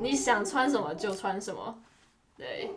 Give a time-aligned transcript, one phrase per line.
[0.00, 1.76] 你想穿什么就穿什么，
[2.36, 2.70] 对，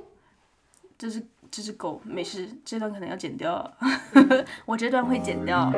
[0.98, 3.71] 这是这只狗，没事，这段可能要剪掉，
[4.66, 5.71] 我这段会剪掉。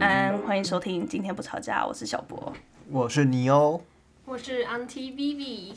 [0.00, 2.54] 安，欢迎收听，今天不吵架，我是小博。
[2.90, 3.82] 我是尼欧，
[4.24, 5.74] 我是 Auntie Vivi，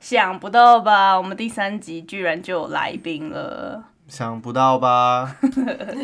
[0.00, 1.16] 想不到吧？
[1.16, 3.90] 我们第三集居然就有来宾了。
[4.12, 5.36] 想不到吧？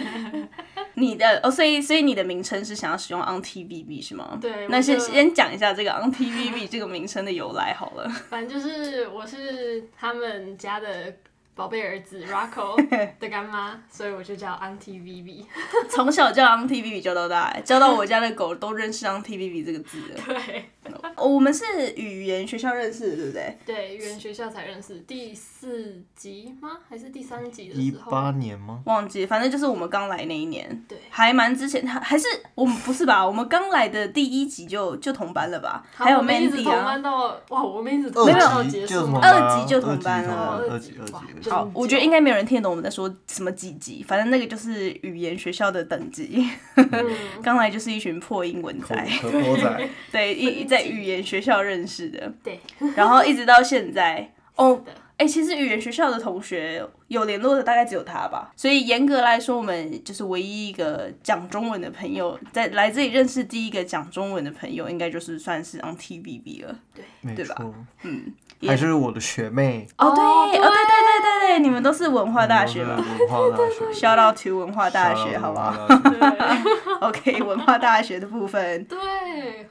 [0.94, 4.38] 你的哦，所以所以你的名称是想要使用 Auntie Vivi 是吗？
[4.40, 8.08] 对那先先讲一下这个 Auntie Vivi 这个名称的由来好了。
[8.30, 11.14] 反正就是我是他们家的
[11.54, 12.76] 宝贝儿子 Rocco
[13.18, 15.44] 的干妈，所以我就叫 Auntie Vivi。
[15.90, 20.16] 从小叫 Auntie Vivi 叫到大，叫到我家的狗都认识 Auntie Vivi 这个字了。
[20.26, 20.70] 对
[21.16, 21.64] 我们是
[21.96, 23.58] 语言学校认识的，对不对？
[23.66, 26.78] 对，语言学校才认识，第四集吗？
[26.88, 28.10] 还是第三集的一时候？
[28.10, 28.80] 八年吗？
[28.86, 33.26] 忘记，反正就是我们刚来那一年，对还蛮之前，还还是我们不是吧？
[33.26, 35.84] 我们刚来的第一集就就同班了吧？
[35.94, 37.02] 还有 Mandy 啊同班。
[37.02, 41.06] 到哇，我们一直同班二到结束吗级就同班二级就同班了了，二二级二
[41.40, 41.50] 级。
[41.50, 46.44] 好，我觉得应该没有人听得懂我们在说什么几级，反正那个就是语言学校的等级。
[46.74, 47.10] 嗯，
[47.42, 48.94] 刚来就是一群破英文仔，
[50.10, 52.60] 对，一在语言学校认识的，对，
[52.96, 54.32] 然后一直到现在。
[54.56, 66.76] 哦的，哎、其实语言学校的同学有联络的大概只有他吧，所以严格来说，我们就是唯一一个讲中文的朋友，在来这里认识第一个讲中文的朋友，应该就是算是 on T B B 了。
[66.94, 67.04] 对。
[67.34, 67.56] 对吧，
[68.02, 68.32] 嗯，
[68.66, 76.98] 还是我的学妹，哦，对，哦，对对对对对对，你们都是文化大学嘛我们文化大学，shout out to 文化大学，好不好对？
[77.00, 78.98] OK，文化大学的部分，对，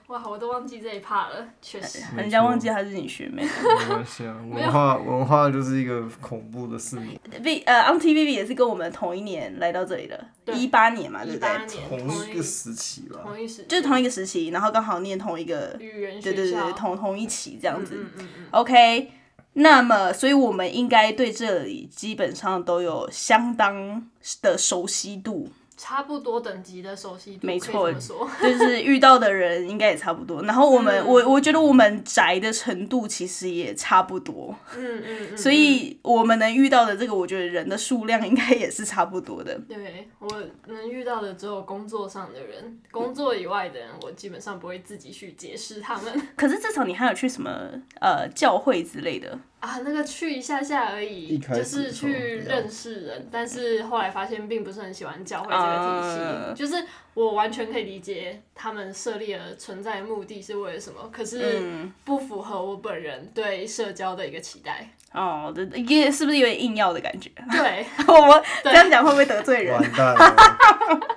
[0.08, 1.99] 哇，我都忘记这一趴了，确实。
[2.15, 3.43] 人家忘记她是你学妹。
[3.43, 11.49] 没关系啊， 文化文化就是一个恐怖的四年，V 呃 on TVB 也是跟我们同一年来到这里的，对一八年嘛，对不对？
[11.89, 11.99] 同
[12.30, 13.19] 一个时期吧。
[13.23, 17.95] 同一时就是同一个时期，然后刚好念同一个，语言学对对对，同同一期这样子。
[17.97, 18.47] 嗯嗯嗯，
[18.77, 19.08] 哎
[19.54, 24.08] 那么所以我们应该对这里基本上都有相当
[24.43, 30.42] 的熟悉度，差不多等级的熟悉度，没错 就是遇到的人应该也差不多。
[30.42, 31.08] 然后我们，嗯。
[31.08, 39.58] 我我觉得我们宅的程度其实也差不多，嗯嗯嗯，所以我们能遇到的这个，我觉得人的数量应该也是差不多的。
[39.70, 40.27] 对我
[40.65, 46.21] 能遇到的只有工作上的人，工作以外的人，我基本上不会自己去解释他们。
[46.36, 47.70] 可是至少你还有去什么
[48.02, 56.76] 呃教会之类的，啊，那个去一下下而已，就是去认识人，但是后来发现并不是很喜欢教会这个体系，啊就是
[57.16, 64.88] 我完全可以理解他们设立的存在的目的是为了什么，可是嗯，不符合我本人对社交的一个期待。
[65.14, 67.32] 哦，这也是不是有点硬要的感觉？
[67.52, 69.74] 对， 我们这样讲会不会得罪人？
[69.74, 70.38] 完蛋了，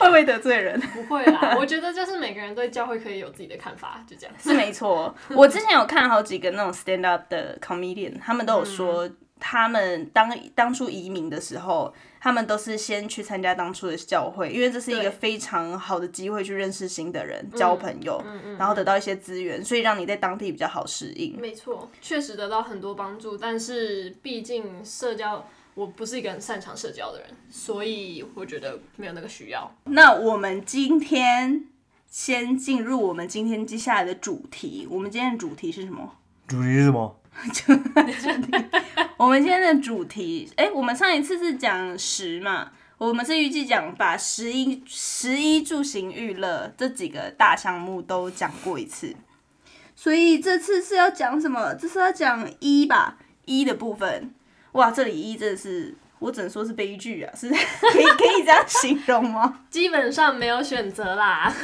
[0.02, 0.80] 会不会得罪人？
[0.94, 4.34] 不会啦，我觉得就是每个人对教会可以有自己的看法，就这样。
[4.40, 9.08] 是没错，我之前有看好几个那种 stand up 的 comedian，他们都有说，
[9.38, 18.22] 他们当当初移民的时候，他们都是先去参加当初的教会，因为这是一个非常好的机会去认识新的人、交朋友，
[18.58, 21.38] 然后得到一些资源，所以让你在当地比较好适应。
[21.40, 25.46] 没错，确实得到很多帮助，但是毕竟社交，
[25.80, 29.74] 我不是一个很擅长社交的人，所以我觉得没有那个需要。
[29.84, 31.64] 那我们今天
[32.06, 36.16] 先进入我们今天接下来的主题，我们今天的主题是什么？
[36.46, 37.02] 主题是什么？
[39.16, 49.16] 我们今天的主题，哎、我们上一次是讲十嘛，我们是预计讲把十一、十一住行娱乐这几个大项目都讲过一次，
[49.96, 51.72] 所以这次是要讲什么？
[51.72, 53.16] 这是要讲一吧，
[53.46, 54.34] 一的部分。
[54.72, 59.60] 哇，这里一真的是，我只能说是悲剧啊，是可以可以这样形容吗？
[59.70, 61.52] 基本上没有选择啦。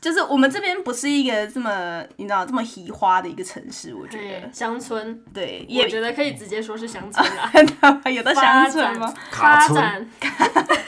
[0.00, 7.52] 就是我们这边不是一个这么你知道这么移花的一个城市，我觉得，乡村，对，我也觉得可以直接说是乡村啦。
[8.10, 9.14] 有的发乡村吗？
[9.30, 10.10] 发卡村展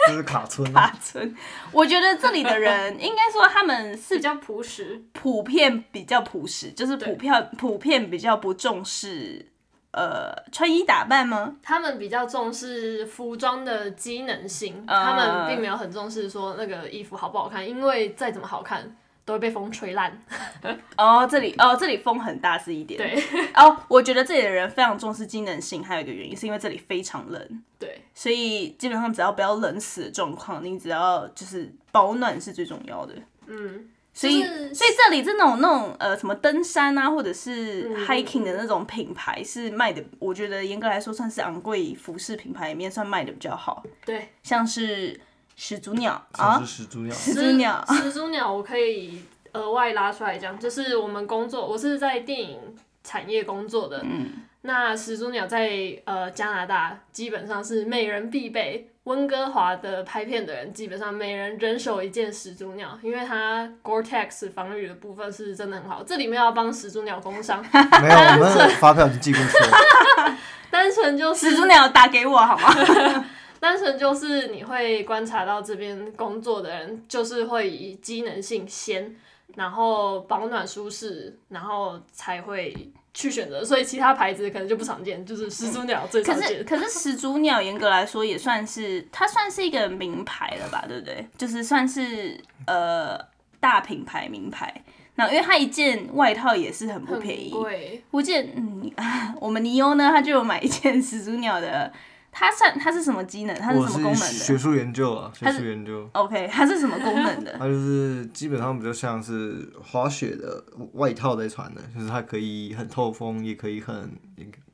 [0.07, 1.37] 这是卡村啊，大村，
[1.73, 9.45] 我觉得这里的人应该说他们是比较朴实，普遍比较朴实，就是普遍普遍比较不重视
[9.93, 11.57] 呃穿衣打扮吗？
[11.63, 20.21] 他们比较重视服装的机能性，嗯他们并没有很重视说那个衣服好不好看，因为再怎么好看都会被风吹烂。
[20.97, 22.99] 哦，这里哦这里风很大是一点。
[22.99, 23.23] 对
[23.55, 33.15] 哦，我觉得这里的人非常重视机能性，还有一个原因是因为这里非常冷，对，所以基本上只要不要冷死的状况，你只要就是保暖是最重要的。
[33.47, 44.29] 嗯，所以，就是所以这里这种那种呃什么登山啊，或者是嗯 hiking 的那种品牌是卖的，我觉得严格来说算是昂贵服饰品牌里面算卖的比较好，对。
[44.43, 45.19] 像是
[45.57, 46.61] 始祖鸟像啊。
[46.61, 49.23] 是，始祖鸟，始祖鸟， 始祖鸟，我可以
[49.55, 52.59] 额外拉出来讲，就是我们工作，我是在电影
[53.03, 54.03] 产业工作的。
[54.05, 54.31] 嗯，
[54.61, 58.91] 那始祖鸟在呃加拿大基本上是每人必备。
[59.05, 66.05] 温哥华的拍片的人基本上每人人手一件始祖鸟，因为它 Gore-Tex 防雨的部分是真的很好。
[66.05, 67.61] 这里面要帮始祖鸟工商，
[68.01, 70.37] 没有，我们的发票已经寄过去了。
[70.71, 73.25] 单纯就是始祖鸟打给我好吗？
[73.59, 79.15] 单纯就是你会观察到这边工作的人，就是会以机能性先，
[79.55, 83.65] 然后保暖舒适，然后才会去选择。
[83.65, 86.59] 所以其他牌子可能就不常见，就是始祖鸟最可常见。
[86.59, 91.27] 是 可是始祖鸟严格来说也算是它算是一个名牌了吧，对不对？
[91.37, 93.19] 就是算是呃
[93.61, 94.83] 大品牌名牌。
[95.15, 98.91] 那因为它一件外套也是很不便宜，贵，我记得，嗯，
[99.39, 101.93] 我们尼欧呢，他就有买一件始祖鸟的，
[102.35, 103.55] 它算它是什么机能？
[103.57, 107.55] 它是什么功能的学术研究啊，学术研究，？OK，它是什么功能的？
[107.61, 110.65] 它就是基本上比较像是滑雪的
[110.95, 114.11] 外套在穿的，就是它可以很透风，也可以很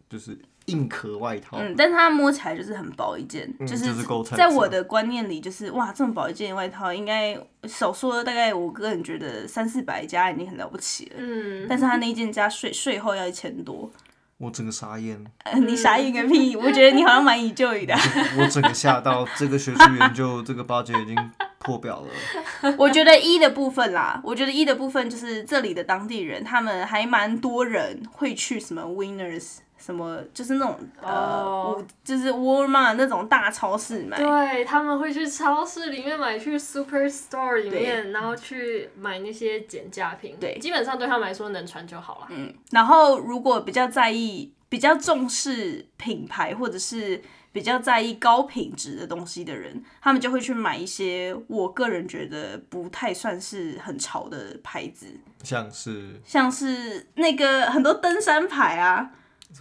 [0.09, 1.59] 就是硬壳外套。
[1.59, 4.05] 嗯，但是它摸起来就是很薄一件，嗯是就是
[4.37, 11.17] 在我的观念里，就是哇，这么薄一件外套，应该少说大概我个人觉得三四百加已经很了不起了。
[11.19, 13.91] 嗯，但是它那一件加税税后要一千多，
[14.39, 16.55] 我整个傻眼，呃 你傻眼个屁！
[16.55, 17.95] 我觉得你好像蛮以就的。
[18.39, 21.17] 我整个吓到，这个学术研究这个八戒已经
[21.59, 22.75] 破表了。
[22.79, 34.19] 我觉得一的部分啦，我觉得一的部分就是这里的当地人，他们还蛮多人会去什么 Winners，什么就是那种、呃就是 Walmart 那种大超市买。
[34.19, 40.37] 对，他们会去超市里面买，去 Superstore 里面，然后去买那些减价品。
[40.41, 42.27] 对基本上对他们来说能穿就好了。
[42.31, 47.23] 嗯，然后如果比较在意、比较重视品牌或者是
[47.53, 55.07] 比较在意高品质的东西的人，他们就会去买一些我个人觉得不太算是很潮的牌子，
[55.43, 59.11] 像是像是那个很多登山牌啊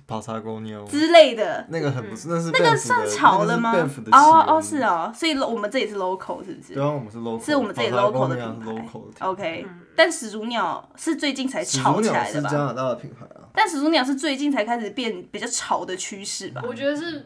[0.05, 1.65] 跑叉公牛，之类的。
[1.69, 3.73] 那个很不是，那是那个算潮了吗？
[4.11, 8.99] 哦哦，是哦，所以我们这里是 local 是不是对啊，我们是 local，是我们这里 local 的品牌。
[9.19, 12.57] ？OK，但始祖鸟是最近才始炒祖鸟是加起来的吧？
[12.57, 16.61] 拿大的品牌啊，但始祖鸟是最近才开始变比较潮的趋势吧？
[16.67, 17.25] 我觉得是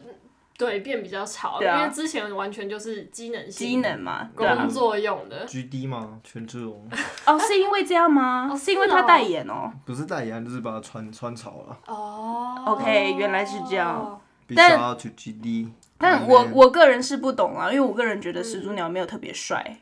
[0.62, 4.68] 对变比较潮，对啊因为之前完全就是机能性机能嘛，对啊工。
[4.68, 5.44] 作用的。
[5.46, 6.20] GD 吗？
[6.22, 6.88] 权志龙
[7.26, 8.48] 哦，是因为这样吗？
[8.52, 9.72] 哦是因为是哦他代言哦。
[9.84, 11.76] 不是代言，就是把它穿穿潮了。
[11.86, 14.20] 哦 OK，原来是这样。
[14.54, 15.68] 但 shout out to GD。
[15.98, 19.78] 但我我个人是不懂啊，因为我个人觉得始祖鸟没有特别帅。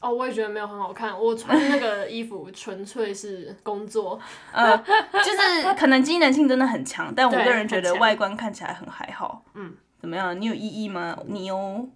[0.00, 1.18] 哦，我也觉得没有很好看。
[1.18, 4.18] 我穿那个衣服纯粹是工作，
[4.52, 9.42] 呃，就是可能机能性真的很强，但我对个人觉得强外观看起来很还好。
[9.54, 10.38] 嗯，怎么样？
[10.40, 11.16] 你有异议吗？
[11.26, 11.88] 你哦。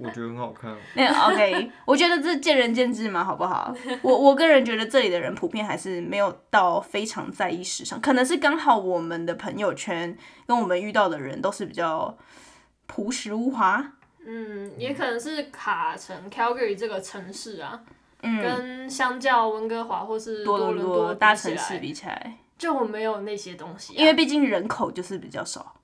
[0.00, 0.72] 我觉得很好看。
[0.94, 3.74] 那 OK，我觉得这见仁见智嘛，好不好？
[4.02, 10.16] 我我个人觉得这里的人普遍还是没有到非常在意时尚，可能是刚好我们的朋友圈
[10.46, 12.16] 跟我们遇到的人都是比较
[12.86, 13.92] 朴实无华。
[14.24, 17.80] 嗯，也可能是卡城 Calgary 这个城市啊，
[18.22, 25.74] 嗯，跟相较温哥华或是多伦伦多大城市比起来，就没有那些东西啊、因为毕竟人口就是比较少。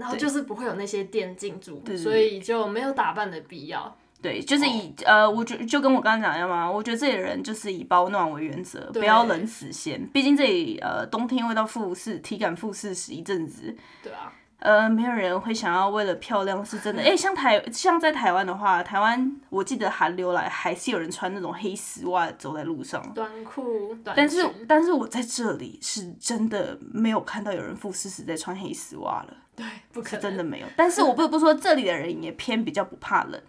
[0.00, 3.94] 然后就是不会有那些店进驻，对对所以就没有打扮的必要。
[4.22, 10.06] 对，就是以、呃，我觉就跟我刚刚讲一样嘛，我觉得这里的人就是以保暖为原则，不要冷死先。
[10.08, 17.02] 毕竟这里呃冬天会到负四，体感负四十一阵子，对啊，呃，没有人会想要为了漂亮是真的。
[17.02, 29.34] 哎、像台像在台湾的话，台湾我记得寒流来还是有人穿那种黑丝袜走在路上，短裤、短但是但是我在这里是真的没有看到有人负四十在穿黑丝袜了。
[29.56, 30.66] 对，不可真的没有。
[30.76, 33.40] 但是我不得不说，这里的人也偏比较不怕冷，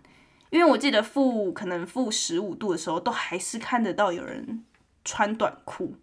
[0.49, 4.63] 因为我记得负可能负十五度的时候，都还是看得到有人
[5.05, 5.95] 穿短裤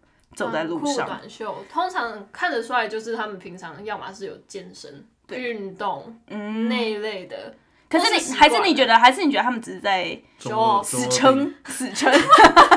[0.45, 1.05] 走在路短裤上。
[1.07, 7.53] 短袖，通常看得出来就是他们平常要么是有健身、运动嗯，那一类的。
[7.89, 12.11] 可是你还是你觉得，还是你觉得他们只是在中 Show 二 off 死撑死撑，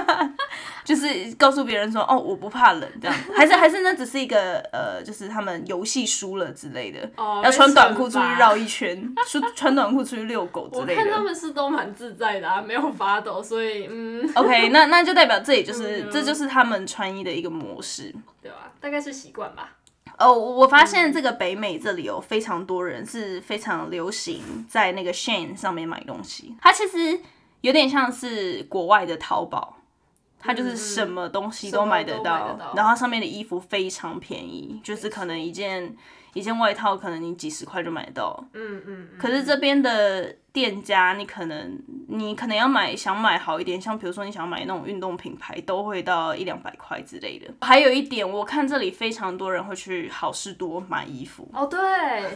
[0.85, 8.33] 就是告诉别人说哦我不怕冷这样，还是还是那只是一个呃，就是他们游戏输了之类的，哦要穿短裤出去。
[8.39, 11.21] 绕一圈，穿穿短裤出去遛狗之类的我看他。
[11.21, 18.13] 们是都蛮自在的啊，没有发抖，所以嗯，OK，那那就代表这里就是、嗯这就是他们穿衣的一个模式。
[18.41, 18.73] 对吧？
[18.81, 19.77] 大概是习惯吧。
[20.19, 27.21] 哦，我我发现这个北美这里有非常多人是非常流行在那个 Shane 上面买东西，它其实
[27.61, 29.77] 有点像是国外的淘宝。
[30.43, 35.97] 它就是什么东西都买得到，然后它上面的衣服非常便宜，就是可能一件
[36.35, 38.45] 一件外套可能你几十块就买得到。
[38.53, 41.79] 嗯嗯嗯，可是这边的店家，你可能
[42.09, 47.47] 你可能要买想买好一点，像比如说你想买那种运动品牌，都会到一两百块之类的。
[47.63, 51.49] 还有一点，我看这里非常多人会去好事多买衣服。
[51.55, 51.81] 哦对，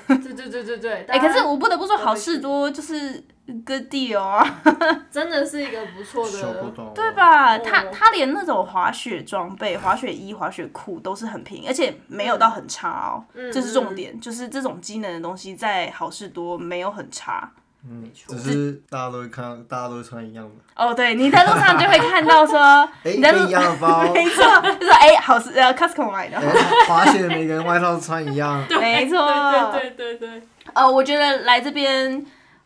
[0.06, 3.22] 对对对对对， 哎、哎可是我不得不说，好事多就是
[3.66, 4.62] good deal 啊，
[5.10, 7.12] 真的是一个不错的对？
[7.12, 7.56] 吧？
[7.58, 17.52] 哦他他连那种滑雪装备、滑雪衣、滑雪裤都是很便宜，而且没有到很差哦，嗯这是重点，就是这种机能的东西在好事多没有很差。
[17.88, 18.34] 嗯，错。
[18.34, 22.58] 只是大家都会看，大家都会穿一样的，哦，对，你在路上就会看到说，
[23.04, 24.42] 哎，你在路跟一样的包， 没错，
[24.80, 26.52] 就说哎、好是呃 Costco 买的， 哎，
[26.88, 29.26] 滑雪每个人外套穿一样，没错，
[29.72, 30.42] 对对对对，
[30.74, 32.24] 呃，我觉得来这边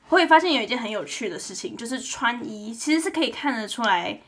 [0.08, 4.18] 会发现有一件很有趣的事情，就是穿衣其实是可以看得出来，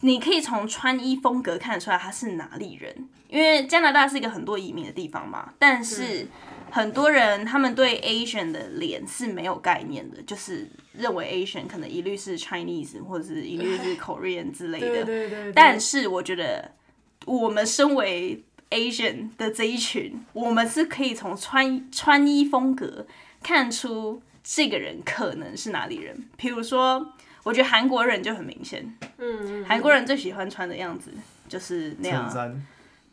[0.00, 3.08] 你可以从穿衣风格看得出来他是哪里人。
[3.28, 6.26] 因为加拿大是一个很多移民的地方嘛，但是
[6.70, 15.04] 很多人他们对 Asian 的脸是没有概念的，就是认为 Asian 可能一律是 Chinese 或者是一律是 Korean 之类的。
[15.04, 16.72] 对对对，但是我觉得
[17.26, 23.06] 我们身为 Asian 的这一群，我们是可以从穿穿衣风格
[23.42, 26.30] 看出这个人可能是哪里人。
[26.38, 27.12] 比如说，
[27.48, 28.84] 我觉得韩国人就很明显，
[29.16, 31.10] 嗯嗯，韩国人最喜欢穿的样子
[31.48, 32.66] 就是那衬样，衫，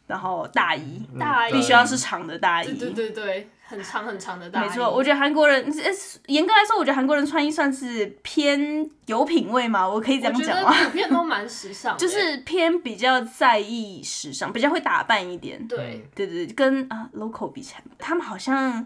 [0.08, 2.78] 然后大衣大衣必须要是长的大衣。
[2.78, 5.92] 对对对对，很长很长的大衣，没错，我觉得韩国人，呃
[6.28, 10.84] 严格来说，我觉得韩国人穿衣算是偏有品味嘛，我可以这我觉得样讲吗？
[10.84, 15.66] 普遍都蛮时尚 的，就是偏比较在意时尚，比较会打扮一点。
[15.68, 18.86] 对，对对，对跟啊 local 比起来，他们好像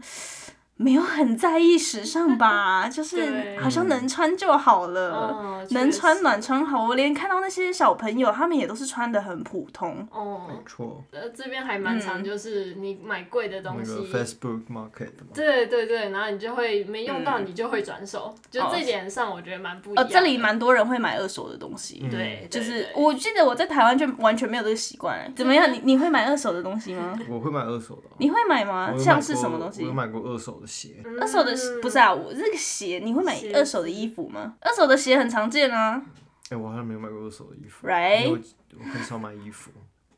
[0.82, 6.86] 没有很在意时尚吧， 就是好像能穿就好了，嗯，能穿暖穿好。
[6.88, 10.08] 我连看到那些小朋友，他们也都是穿的很普通。
[10.10, 20.10] 哦没，错，呃，这边还蛮常，就是你买贵的东西，那个 Facebook Market，对对对，然后你就会没用到，你就会转手，就这点上我觉得蛮不一哦，样呃。
[20.14, 22.00] 这里蛮多人会买二手的东西。
[22.10, 25.30] 对，对就是我记得我在台湾就完全没有这个习惯。
[25.36, 25.70] 怎么样？
[25.74, 27.20] 你你会买二手的东西吗？
[27.30, 29.94] 我会买二手的哦，你会买吗像是什么东西我有？
[29.94, 34.56] 买过二手的鞋，二手的不是啊，我这个鞋你会买二手的衣服吗？
[34.62, 36.02] 二手的鞋很常见啊。
[36.50, 38.40] 哎，我好像没有买过二手的衣服 Right 我
[38.80, 39.72] 我很少买衣服，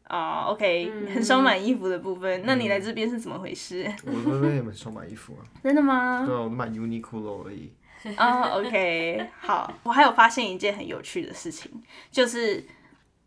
[0.10, 2.43] 哦、o k 很少买衣服的部分。
[2.46, 3.89] 那你来这边是怎么回事？
[4.05, 6.24] 我这边也很少买衣服啊，真的吗？
[6.25, 7.74] 对啊，我都买 Uniqlo 而已，
[8.15, 9.74] 啊、o k 好。
[9.84, 11.72] 我还有发现一件很有趣的事情，
[12.12, 12.65] 就是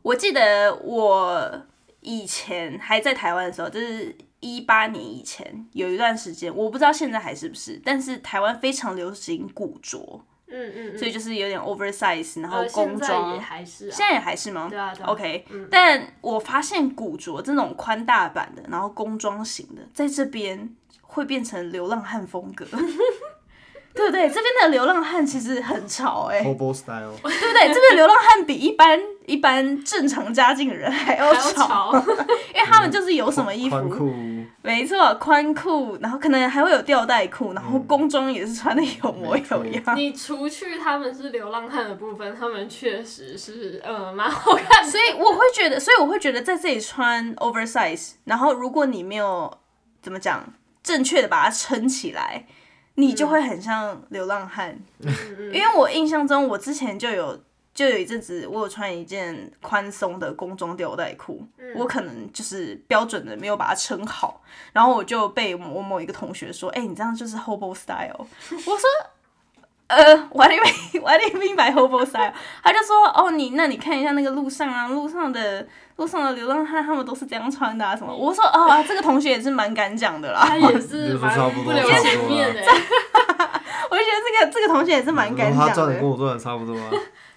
[0.02, 1.66] 我记得我
[2.00, 4.14] 以前还在台湾的时候，就是
[4.44, 13.34] 一八年以前有一段时间，我不知道现在还是不是，但是台湾非常流行古着，嗯嗯嗯，所以就是有点 oversize，然后呃，工现在装。
[13.34, 14.68] 也还是啊现，在也还是吗？
[14.70, 22.64] 对啊对啊 OK，、但我发现古着这种宽大版的，然后工装型的，在这边会变成流浪汉风格，
[23.94, 24.28] 对不对？
[24.28, 27.68] 这边的流浪汉其实很潮哎、Hobo Style，对不对？
[27.72, 31.92] 这边的流浪汉比一般一般正常家境的人还要潮，
[32.54, 34.14] 因为他们就是有什么衣服，宽裤，
[34.62, 39.82] 没错，宽裤，然后可能还会有吊带裤，然后工装也是穿的有模有样。
[39.96, 44.90] 你除去他们是流浪汉的部分，他们确实是呃蛮好看的。
[44.90, 49.52] 所以我会觉得，所以我会觉得在这里穿 oversize，然后如果你没有
[50.02, 50.44] 怎么讲
[50.82, 52.46] 正确的把它撑起来，
[52.96, 54.78] 你就会很像流浪汉。
[55.52, 57.40] 因为我印象中，我之前就有
[57.74, 64.40] 就有一阵子，我有穿一件宽松的工装吊带裤，我可能就是标准的没有把它撑好，
[64.72, 68.80] 然后我就被我某一个同学说：“哎、你这样就是 hobo style。” 我说。
[69.86, 70.02] 呃
[70.32, 71.02] ，What do you mean?
[71.04, 72.32] What do you mean by hobo style？
[72.62, 75.64] 他就说，哦，你那你看一下那个路上啊，路上的
[75.96, 78.16] 路上的流浪汉，他们都是这样穿的啊，什么？
[78.16, 80.42] 我说，哦，啊这个同学也是蛮敢讲的啦。
[80.48, 82.62] 他也是蛮差不留情面的，
[83.90, 86.02] 我就觉得这个这个同学也是蛮敢讲的他赚的跟。
[86.10, 86.90] 我赚的差不多啊，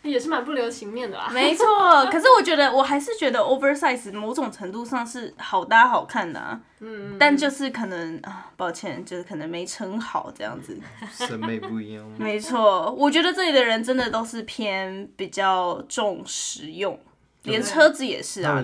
[0.10, 1.30] 也是蛮不留情面的啦。
[1.34, 1.66] 没错，
[2.12, 10.78] 可是我觉得我还是觉得 oversize 某种程度上是好搭好看的啊，嗯，但就是可能啊，抱歉，就是可能没撑好这样子。
[11.12, 12.06] 审美不一样。
[12.18, 17.00] 没错，我觉得这里的人真的都是偏比较重实用，
[17.48, 18.63] 连车子也是啊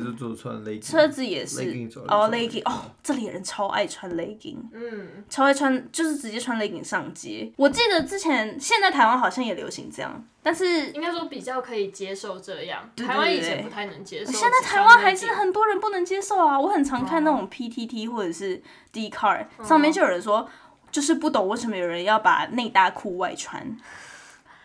[0.81, 1.61] 车子也是
[2.07, 7.51] 哦，legging 哦，这里人超爱穿 legging，嗯，超爱穿，就是直接穿 legging 上街。
[7.55, 12.89] 我记得之前现在台湾好像也流行这样，但是应该说比较可以接受这样。
[12.95, 16.59] 对台湾以前不太能接受，现在台湾还是很多人不能接受啊！
[16.59, 18.61] 我很常看那种 PTT 或者是
[18.91, 20.47] d c a r 上面就有人说，
[20.91, 23.75] 就是不懂为什么有人要把内搭裤外穿。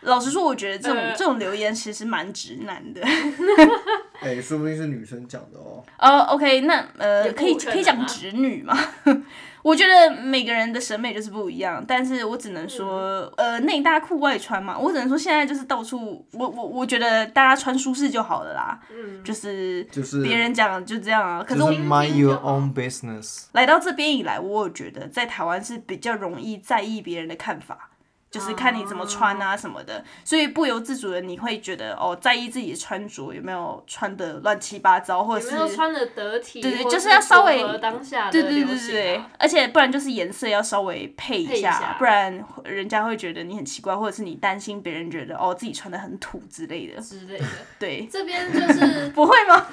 [0.01, 3.01] 老实说，我觉得这种、呃这种留言其实蛮直男的。
[4.21, 5.83] 哎、说不定是女生讲的哦。
[5.97, 8.77] 哦、o k 那呃，可以可以讲直女嘛？
[9.61, 21.43] 我觉得每个人的审美就是不一样，但是我只能说，呃，内搭裤外穿嘛，我只能说现在就是到处，我我我觉得大家穿舒适就好了啦，嗯，就是就是别人讲就这样啊。
[21.45, 23.47] 可是我就是 mind your own business。
[23.51, 27.88] 来到这边以来，我有觉得在台湾是比较容易在意别人的看法，
[28.31, 36.61] 就是看你怎么穿啊什么的，所以不由自主的你会觉得哦，在意自己的穿着有没有穿的乱七八糟，或者有是没有穿的得体？
[36.61, 47.01] 对对就是要稍微符合当下的对对对对而且不然就是颜色要稍微配一配一下不然人家会觉得你很奇怪，或者是你担心别人觉得哦自己穿的很土之类的。
[47.01, 47.45] 之类的。
[47.79, 49.65] 对，这边就是 不会吗？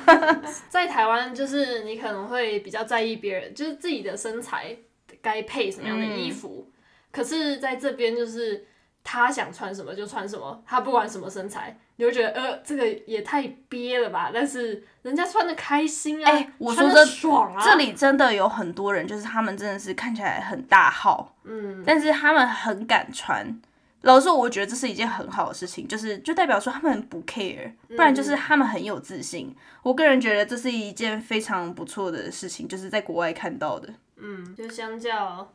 [0.71, 4.75] 在台湾，就是你可能会比较在意别人，就是自己的身材
[5.21, 6.71] 该配什么样的衣服。
[7.17, 8.67] 可是在这边，就是
[9.03, 14.31] 他想穿什么就穿什么，他不管什么身材，你会觉得呃，这个也太憋了吧？
[14.35, 23.59] 但是人家穿的开心啊，哎我穿说的爽啊，这里真的有很多人，就是他们真的是看起来很大号，嗯，但是他们很敢穿。
[24.03, 29.57] 老实说，我觉得这是一件很好的事情，就是就代表说他们不 care，不然就是他们很有自信。
[29.83, 33.89] 我个人觉得这是一件非常不错的事情，就是在国外看到的。
[34.19, 35.53] 嗯，就相较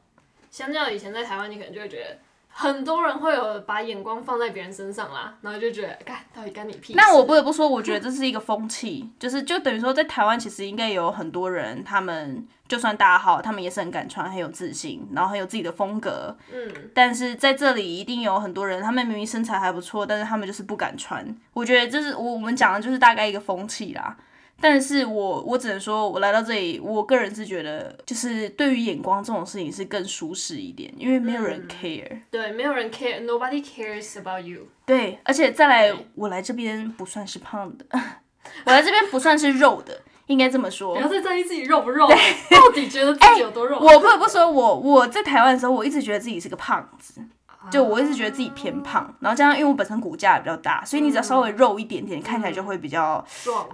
[0.52, 2.18] 相较以前在台湾，你可能就会觉得。
[2.54, 6.98] 很多人会有把眼光放在别人身上啦，然后就觉得，干到底干你屁事？
[6.98, 16.36] 那我不得不说，我觉得这是一个风气，就是就等于说，在台湾其实应该有很多人，他们就算大号，他们也是很敢穿，很有自信，然后很有自己的风格。
[16.52, 21.26] 嗯，但是在这里一定有很多人，他们明明身材还不错，但是他们就是不敢穿。
[21.54, 24.18] 我觉得这是我我们讲的就是大概一个风气啦。
[24.62, 32.22] 但是我我只能说，我来到这里，我个人是觉得，就是对于眼光这种事情是更舒适一点，因为没有人 care。
[32.30, 34.68] 对，没有人 care，nobody cares about you。
[34.86, 37.86] 对，而且再来，我来这边不算是胖的，
[38.66, 41.02] 我来这边不算是肉的，应该这么说不。
[41.02, 43.78] 要再在意自己肉不肉，到底觉得自己有多肉？
[43.82, 47.22] 我不得不说我我在台湾的时候，我一直觉得自己是个胖子，
[47.70, 53.24] 就我一直觉得自己偏胖，然后加上因为我本身骨架也比较大，所以你只要稍微肉一点点，看起来就会比较，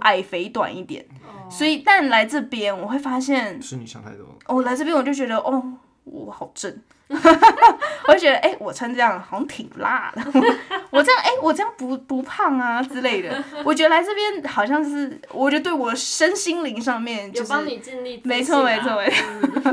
[0.00, 1.04] 矮肥短一点。
[1.22, 1.48] 哦。
[1.50, 4.34] 所以，但来这边我会发现，是你想太多了。
[4.48, 5.62] 我、来这边我就觉得，哦，
[6.04, 6.76] 我好正，
[7.08, 10.22] 我就觉得，哎、我穿这样好像挺辣的，
[10.90, 13.42] 我这样，哎、我这样不不胖啊之类的。
[13.64, 19.72] 我觉得来这边好像是，我觉得对我身心灵上面就是有帮你尽力、没错没错没错，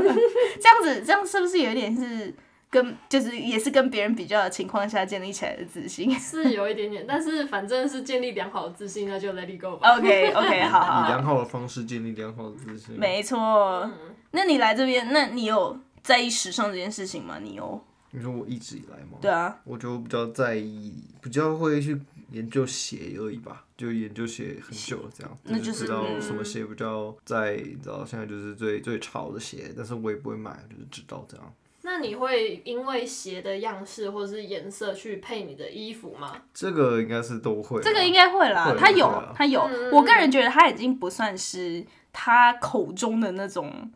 [0.58, 2.34] 这样子这样是不是有一点是
[2.68, 9.96] 跟就是也是跟别人比较的情况下建立起来的自信 是有一点点，但是反正是建立良好的自信，那就 let it go 吧。
[9.96, 12.98] ？OK OK， 好好好，以良好的方式建立良好的自信。
[12.98, 13.90] 没错。
[14.32, 17.38] 那你来这边，那你有在意时尚这件事情吗？
[17.40, 17.82] 你有？
[18.10, 19.18] 你说我一直以来吗？
[19.20, 21.98] 对啊，我就比较在意，比较会去
[22.30, 31.52] 研究鞋而已吧，就研究鞋很久了，这样，那就是知道嗯什么鞋比较在，你知道现在就是最最潮的鞋，但是我也不会买，就是知道这样。
[31.86, 36.36] 那你会因为鞋的样式或者是颜色去配你的衣服吗？
[36.52, 39.92] 这个应该是都会，这个应该会啦会，他有他有嗯。
[39.92, 43.88] 我个人觉得他已经不算是他口中的那种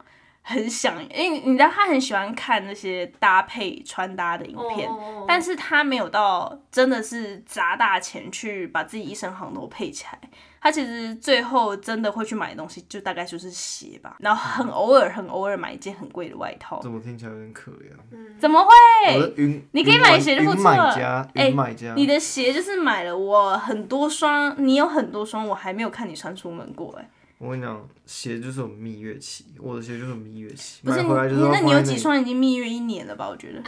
[0.43, 10.19] 很想，因为你知道他很喜欢看那些搭配穿搭的影片，哦但是他没有到真的是砸大钱去把自己一身行头配起来。
[10.63, 16.79] 他其实最后真的会去买的东西，就大概就是鞋吧，然后很偶尔很偶尔买一件很贵的外套。
[16.83, 18.39] 怎么听起来有点可怜？
[18.39, 18.71] 怎么会？
[19.15, 27.09] 我的云，你可以买买鞋就不错了买家，哎云买家，你的鞋就是买了我很多双，你有很多双，我还没有看你穿出门过哎、
[27.43, 33.27] 我跟你讲，鞋就是有蜜月期，我的鞋就是有蜜月期，买回来就是你那你有几双已经蜜月一年了吧？
[33.31, 33.63] 我觉得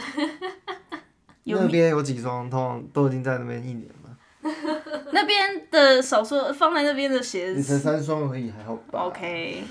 [1.45, 4.15] 那边有几双，通常都已经在那边一年了。
[5.11, 9.63] 那边的少数放在那边的鞋子你才三双而已，还好吧 OK，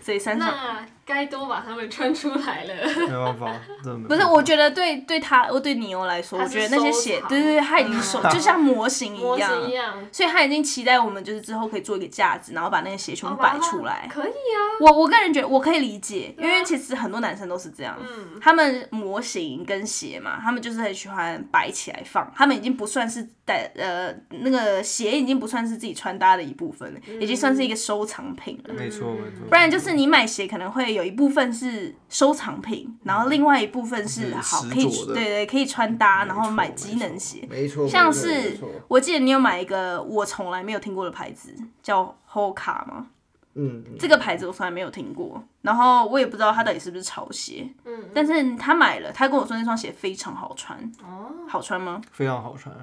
[0.00, 2.74] 所以三双那该都把他们穿出来了。
[2.86, 14.08] 没办法，真的不是，我觉得对对他，我对尼欧来说，我觉得那些鞋，对对对，他已经收，就像模型一样，型一样，所以他已经期待我们就是之后可以做一个架子，然后把那个鞋全部摆出来。
[14.10, 14.58] 可以啊。
[14.80, 28.74] 我我个人觉得我可以理解，因为其实很多男生都是这样，嗯，他们模型跟鞋嘛，他们就是很喜欢摆起来放，他们已经不算是带呃那个鞋已经不算是自己穿搭的一部分了，已经算是一个收藏品了。
[28.74, 29.46] 没错没错。
[29.48, 37.46] 不然就是你买鞋可能会有一部分是收藏品，然后另外一部分是是好可以对对可以穿搭，然后买机能鞋。
[37.50, 38.56] 没错，像是
[38.88, 43.08] 我记得你有买一个我从来没有听过的牌子，叫 Hoka 吗？
[43.56, 47.68] 嗯，这个牌子我从来没有听过，然后我也不知道它到底是不是潮鞋。
[47.84, 50.76] 嗯，但是他买了，他跟我说那双鞋非常好穿。
[51.04, 52.00] 哦，好穿吗？
[52.10, 52.74] 非常好穿。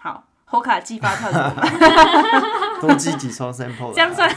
[0.00, 2.80] 好，Hoka 寄发票怎么办？
[2.80, 4.28] 多寄几双 sample，来这样算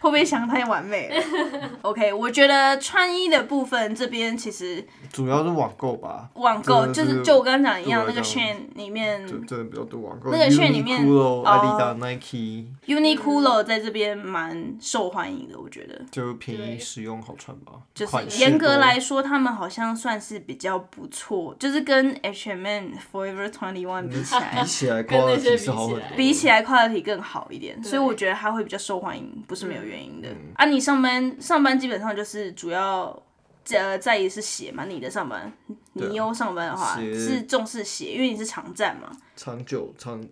[0.00, 1.22] 会不会想太完美了？
[1.82, 10.30] OK，我觉得穿衣的部分这边其实主要是网购吧，网购就是是就我刚刚讲一样，那个对我来讲 Shein 里面真的比较多网购。
[10.30, 16.00] 那个券里面 Uniqlo、Nike Uniqlo 在这边蛮受欢迎的，我觉得。
[16.10, 17.72] 就便宜、实用、好穿吧。
[17.94, 26.16] 就是严格来说，他们好像算是比较不错，就是跟 H&M、Forever Twenty One 比起来比，起来跟那些 quality 是好很比起来多。
[26.16, 30.28] 比起来 quality 更好一点，所以对我觉得它会比较受欢迎，不是没有原因的。
[30.30, 33.22] 嗯啊，你上班上班基本上就是主要
[33.70, 35.52] 呃在意是鞋嘛，你的上班，
[35.94, 40.24] 你优上班的话是重视鞋，因为你是常站嘛，长久长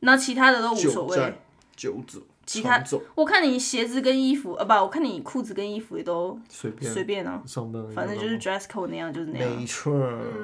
[0.00, 1.34] 那其他的都无所谓
[1.76, 9.66] 久走，其他走我看你鞋子跟衣服，呃，不，我看你裤子跟衣服也都随便随便啊，上班反正就是 dress code 那样就是那样没。
[9.66, 9.92] 错。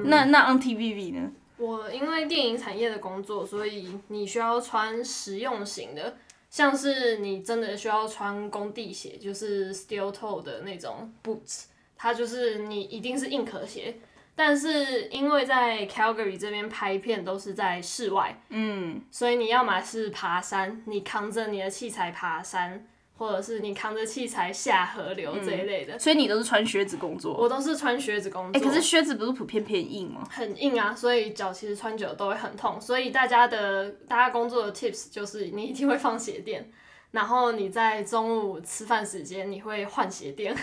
[0.05, 1.31] 那那 on TVB 呢？
[1.59, 6.17] 我因为电影产业的工作，所以你需要穿实用型的，
[6.51, 13.97] 像是你真的需要穿工地鞋，就是 steel toe 的那种 boots，它就是你一定是硬壳鞋。
[14.35, 22.87] 但是因为在 Calgary 这边拍片都是在室外，嗯，所以你要么是爬山，你扛着你的器材爬山，
[23.21, 25.99] 或者是你扛着器材下河流这一类的。
[25.99, 27.35] 所以你都是穿靴子工作。
[27.35, 28.67] 我都是穿靴子工哎、作。
[28.67, 30.27] 可是靴子不是普遍偏硬吗？
[30.31, 32.81] 很硬啊，所以脚其实穿久了都会很痛。
[32.81, 36.71] 所以大家的大家工作的 tips 就是你一定会放鞋垫，
[37.11, 40.57] 然后你在中午吃饭时间你会换鞋垫，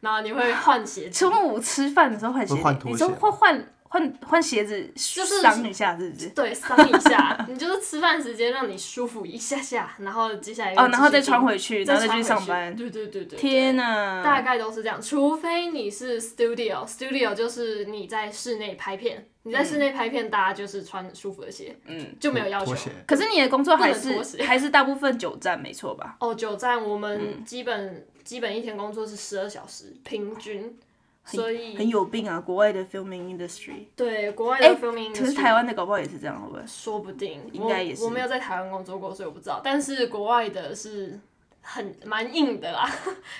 [0.00, 1.08] 然后你会换鞋。
[1.10, 6.30] 中午吃饭的时候换鞋你说拖鞋会换换换鞋子，就是伤一下，是不是？
[6.30, 12.74] 对，伤一下，你就是吃饭时间让你舒服一下下，然后接下来哦，然后再穿回去，然后再穿回上班。
[12.74, 13.38] 对对对对。
[13.38, 14.22] 天哪！
[14.22, 22.74] 大概都是这样，除非你是 studio，studio 就是你在室内拍片，你在室内拍片，大家就是穿舒服的鞋，嗯，就没有要求
[23.06, 26.16] 可是你的工作还是还是大部分久站，没错吧？
[26.18, 30.74] 哦，久站我嗯们基本、基本一天工作是十二小时平均，
[31.24, 32.40] 所以很有病啊！
[32.40, 36.62] 国外的 filming industry，对国外哎的 filming，、可是台湾的搞不好也是这样，会不会？
[36.66, 38.08] 说不定应该也是我。
[38.08, 39.60] 我没有在台湾工作过，所以我不知道。
[39.62, 41.18] 但是国外的是
[41.60, 42.90] 很蛮硬的啦，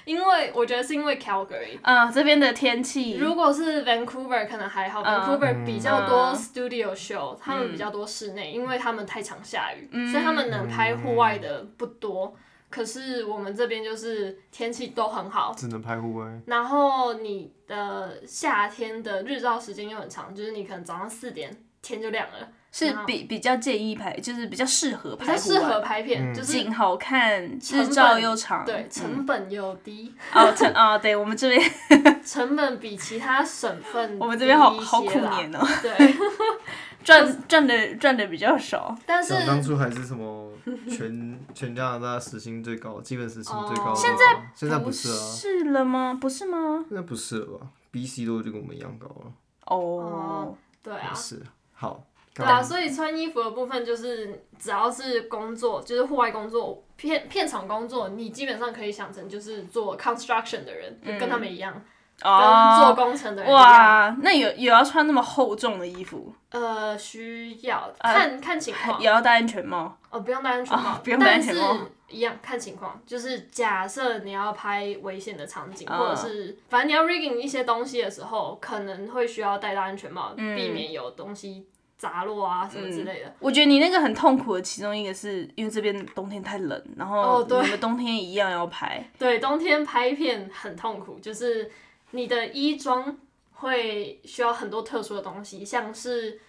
[0.05, 1.77] 因为我觉得是因为 Calgary。
[1.83, 12.33] 啊、这边的天气，如果是 Vancouver 可能还好、v a 嗯 n c o u v e r 比较多嗯 studio show，、他们比较多室内，因为他们太常下雨，嗯所以他们能拍户外的不多。
[12.73, 16.27] 可是我们这边就是天气都很好，只能拍户外。
[16.47, 26.35] 然后你的夏天的日照时间又很长，就是你可能早上四点天就亮了，是比比较建议拍，就是比较适合拍适合拍片，嗯。
[26.35, 28.91] 就是景好看，日照又长，对嗯。
[28.91, 36.15] 成本又低，哦成啊，对我们这边成本比其他省份 我们这边好低一些好苦年哦，对，
[37.05, 40.51] 赚赚的赚的比较少，但是想当初还是什么
[40.89, 44.47] 全 全加拿大时薪最高，基本时薪最高的哦地方。
[44.55, 46.19] 现在不不是啊，是了吗？
[46.21, 46.85] 不是吗？
[46.89, 49.33] 现在不是了吧？BC 都就跟我们一样高了，
[49.67, 51.43] 哦，对啊也，是。
[51.73, 61.83] 好，对啊，所以穿衣服的部分就是只要是工作，就是户外工作、片片场工作，你基本上可以想成就是做 construction 的人，就跟他们一样，
[62.21, 63.63] 跟做哦，工程的人一样。
[63.63, 69.01] 哇，那有有要穿那么厚重的衣服，呃，需要呃看、看情况。
[69.01, 71.77] 也要戴安全帽，哦，不用戴安全帽，哦不用戴安全帽。
[72.09, 80.55] 一样看情况，就是假设你要拍危险的场景，嗯或者是反正你要 rigging 一些东西的时候，可能会需要戴到安全帽，嗯。
[80.55, 83.33] 避免有东西砸落啊什么之类的。
[83.39, 91.71] 我觉得你那个很痛苦的其中一个是因为这边冬天太冷，然后你们冬天一样要拍，对，冬天拍片很痛苦，就是
[92.13, 93.19] 你的衣装
[93.53, 96.41] 会需要很多特殊的东西，像是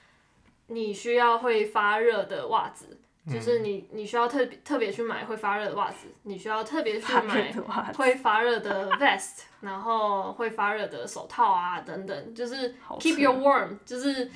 [0.68, 2.98] 你需要会发热的袜子，
[3.28, 7.52] 就是你你需要特别特别去买会发热的袜子，你需要特别去买，
[7.98, 14.30] 会发热的 vest，然后会发热的手套啊等等，就是 keep your warm，就是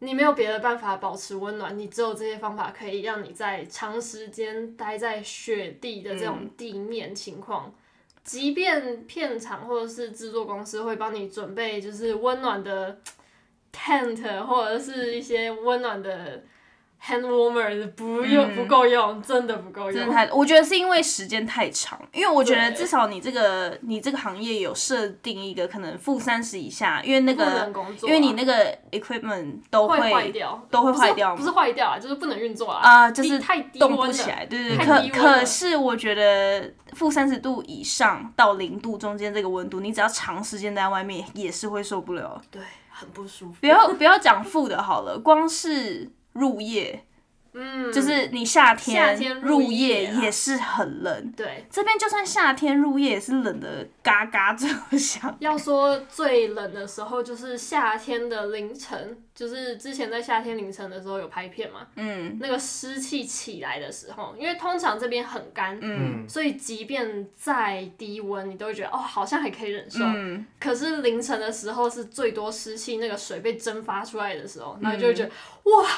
[0.00, 7.72] 你没有别的办法保持温暖，你只有这些方法可以让你在长时间待在雪地的这种地面情况。
[8.28, 13.00] 即便片场或者是制作公司会帮你准备就是温暖的
[13.72, 16.44] tent 或者是一些温暖的
[17.02, 19.92] hand warmer，不用、不够用，真的不够用。
[19.92, 27.68] 真的太，我觉得是因为时间太长，因为我觉得至少你这个你这个行业有设定一个可能负三十以下，因为那个啊、
[28.02, 32.80] 因为你那个 equipment 都会坏掉，都会坏掉吗不是坏掉啊，就是不能运作啊。
[32.82, 42.40] 啊，就是太低动不起来，对对可可是我觉得负三十度以上到零度中间这个温度，你只要长时间在外面也是会受不了。
[42.50, 43.56] 对，很不舒服。
[43.60, 47.04] 不要不要讲负的好了，光是入夜，
[47.54, 51.32] 嗯，就是你夏夏天入天入夜啊也是很冷。
[51.36, 51.66] 对。
[51.70, 55.34] 这边就算夏天入夜也是冷的嘎嘎作响。
[55.40, 70.00] 要说最冷的时候，就是夏天的凌晨，就是之前在夏天凌晨的时候有拍片嘛，嗯那个湿气起来的时候，因为通常这边很干，嗯所以即便再低温，你都会觉得哦，好像还可以忍受。
[70.04, 75.30] 嗯，可是凌晨的时候是最多湿气，那个水被蒸发出来的时候，然后就会觉得、
[75.64, 75.88] 哇，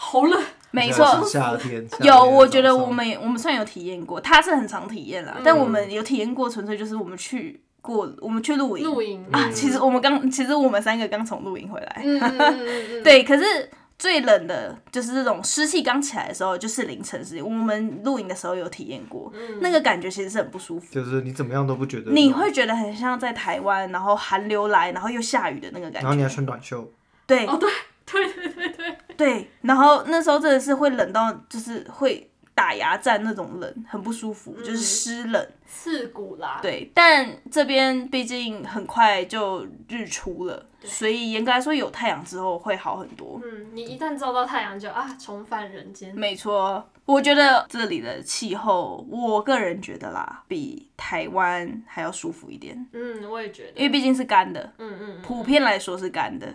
[0.00, 0.40] 好冷。
[0.70, 1.24] 没错。
[1.26, 1.84] 夏天。
[2.02, 9.50] 有，我觉得我们我们算有体验过，他是很常体验啦，嗯但我们有体验过，纯粹就是我们去过，我们去露营露营啊。
[9.50, 12.02] 其实我们刚，其实我们三个刚从露营回来，
[13.02, 17.42] 对，可是最冷的就是这种湿气刚起来的时候，就是凌晨时间。
[17.42, 20.86] 我们露营的时候有体验过，嗯那个感觉其实是很不舒服。
[20.94, 26.28] 就是你怎么样都不觉得，你会觉得很像在台湾，然后寒流来，然后又下雨的那个感觉然后你还。
[26.28, 26.86] 穿短袖，
[27.26, 27.68] 对哦对
[28.12, 35.48] 对对对对，对，然后那时候真的是会冷到，就是会打牙战那种冷，很不舒服，就是湿冷。
[35.66, 36.60] 刺骨啦。
[36.62, 43.38] 对，但这边毕竟很快就日出了，所以严格来说有太阳之后会好很多。
[43.44, 46.14] 嗯，你一旦照到太阳就啊，重返人间。
[46.14, 53.72] 没错，我觉得这里的气候，我个人觉得啦，比台湾还要舒服一点，嗯，我也觉得。
[53.76, 56.46] 因为毕竟是干的，嗯嗯，普遍来说是干的。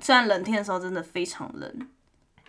[0.00, 1.88] 虽然冷天的时候真的非常冷，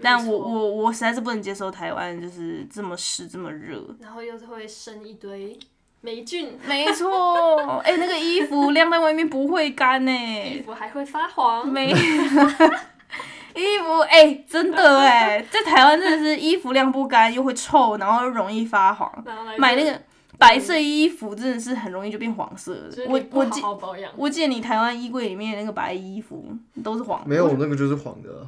[0.02, 3.84] 但我我我实在是不能接受台湾就是这么湿这么热。
[4.00, 5.58] 然后又是会生一堆
[6.02, 11.68] 霉菌，没错， 哎、那个衣服晾在外面不会干呢、衣服还会发黄。
[11.68, 11.90] 没
[13.56, 19.12] 衣服哎、真的哎、在台湾真的是衣服晾不干，又会臭，然后又容易发黄。
[19.58, 20.00] 买那个
[20.38, 23.06] 白色衣服真的是很容易就变黄色的。
[23.08, 24.12] 我我记好保养。
[24.16, 27.28] 我记得你台湾衣柜里面那个白衣服都是黄的。
[27.28, 28.48] 没有，那个就是黄的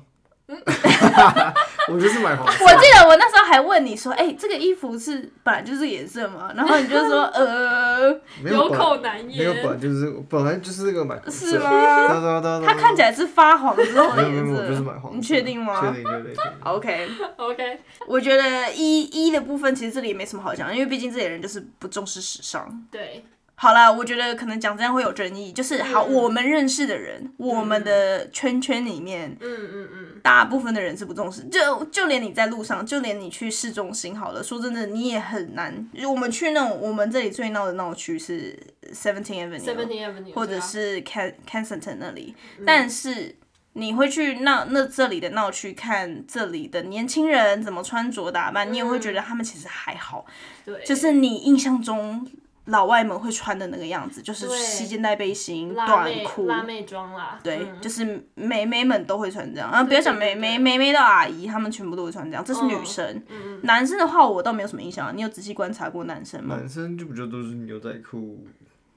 [0.49, 1.53] 啊。
[1.91, 2.63] 我就是买黄色。
[2.65, 6.51] 我记得我那时候还问你说，哎、这个衣服是本来就是这个颜色吗？
[6.55, 8.11] 然后你就说，呃，
[8.43, 9.63] 有口难没有言。
[9.63, 11.47] 本来就是本来就是这个买黄色。
[11.47, 14.99] 是吗它看起来是发黄之后的颜色没有没有，我就是买色。
[14.99, 15.15] 黄色。
[15.17, 15.81] 你确定吗？
[15.81, 16.35] 确定确定。
[16.63, 22.69] OK，OK，我觉得一一的部分其实这里也没什么好讲，因为毕竟这些人就是不重视时尚。
[22.91, 23.25] 对，
[23.61, 35.89] 好啦，我觉得可能讲这样会有争议，就是好，嗯我们认识的人，我们的圈圈里面，嗯嗯嗯，大部分的人是不重视，就就连你在路上，就连你去市中心好了，说真的，你也很难。
[36.07, 38.57] 我们去那种我们这里最闹的闹区是
[38.93, 42.33] Seventeen Avenue，Seventeen Avenue，或者是 Can Kensington 那里，
[42.65, 43.35] 但是
[43.73, 50.25] 你会去那那这里的闹区看这里的年轻人怎么穿着打扮，你也会觉得他们其实还好，
[50.63, 52.25] 对，就是你印象中
[52.69, 56.47] 老外们会穿的那个样子，就是对细肩带背心、短裤。
[56.47, 57.39] 辣妹装啦。
[57.43, 63.23] 对，嗯就是妹妹们都会穿这样，啊，不要讲妹对对妹妹妹到阿姨，她们全部都会穿这样，这是女嗯生。
[63.29, 68.45] 嗯男生的话，我倒没有什么印象啊，你有仔细观察过男生吗男生就不就都是牛仔裤、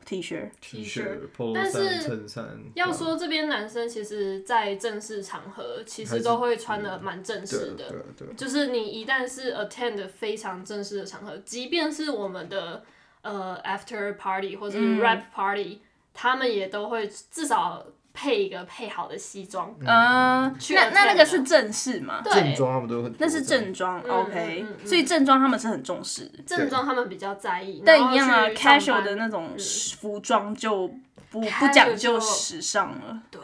[0.05, 2.59] ？T 恤，T 恤恤、polo 但衫、是衬衫。
[2.75, 8.05] 要说这边男生其实，在正式场合其实都会穿的蛮正式的。
[8.37, 12.83] 就是你一旦是 attend 非常正式的场合，即便是我们的
[13.23, 15.81] 呃 after party 或者 rap party，、
[16.15, 19.75] 他们也都会至少配一个配好的西装。
[19.81, 22.21] 嗯，去那那那个是正式吗？
[22.23, 22.33] 对。
[22.35, 26.43] 正装他们都很多那是正装嗯，OK，嗯嗯所以正装他们是很重视的。
[26.45, 29.57] 正装他们比较在意，但一样啊，casual 的那种
[30.01, 30.87] 服装就
[31.31, 33.23] 不不讲究时尚了。
[33.31, 33.41] 对，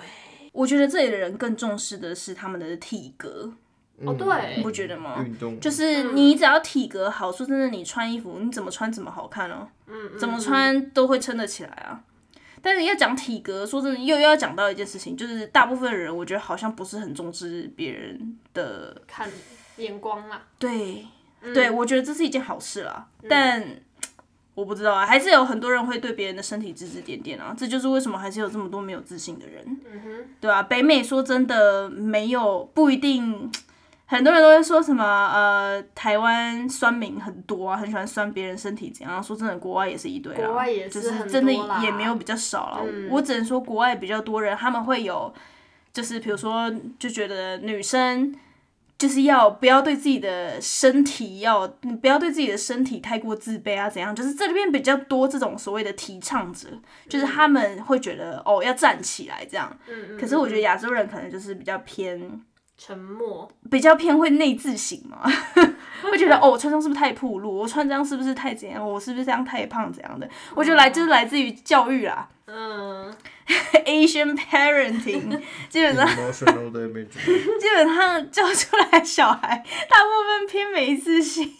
[0.53, 3.51] 我觉得这里的人更重视的是他们的体格，
[4.05, 4.57] 哦对。
[4.57, 5.23] 你不觉得吗？
[5.25, 5.59] 运动。
[5.61, 12.01] 就是你只要体格好，说真的，你穿衣服你怎么穿怎么好看哦，嗯，嗯怎么穿都会撑得起来啊。
[12.61, 19.29] 但是要讲体格，说真的，又要讲到一件事情，就是大部分人我觉得好像不是很重视别人的，看
[19.77, 21.07] 眼光啦，对，
[21.41, 21.55] 嗯。
[21.55, 23.07] 对我觉得这是一件好事啦。
[23.29, 23.65] 但
[24.55, 29.65] 我不知道啊，还是有很多人会对别人的身体指指点点啊，这就是为什么还是有这么多没有自信的人。
[29.89, 33.49] 嗯哼，对啊，北美说真的没有不一定，
[34.09, 39.23] 很多人都会说什么呃，台湾酸民很多啊，很喜欢酸别人身体怎样。
[39.23, 42.81] 说真的，国外也是一堆啊，国外也就是真的也没有比较少了。
[42.85, 45.33] 嗯我只能说国外比较多人，他们会有，
[45.93, 48.35] 就是比如说就觉得女生。
[48.99, 51.69] 就是要不要对自己的身体要
[52.01, 53.89] 不要对自己的身体太过自卑啊？
[53.89, 54.13] 怎样？
[54.13, 56.69] 就是这里边比较多这种所谓的提倡者，
[57.09, 59.71] 就是他们会觉得哦要站起来这样。
[59.89, 62.19] 嗯嗯，可是我觉得嗯亚洲人可能就是比较偏，
[62.79, 65.29] 沉默，比较偏会内自省嘛，
[66.01, 67.59] 会觉得哦，我穿这样是不是太暴露？
[67.59, 68.81] 我穿这样是不是太怎样？
[68.89, 70.29] 我是不是这样太胖怎样的？
[70.55, 73.13] 我觉得来就是来自于教育啦，嗯，
[73.85, 81.55] Asian parenting， 基本上基本上教出来小孩大部分偏没自信。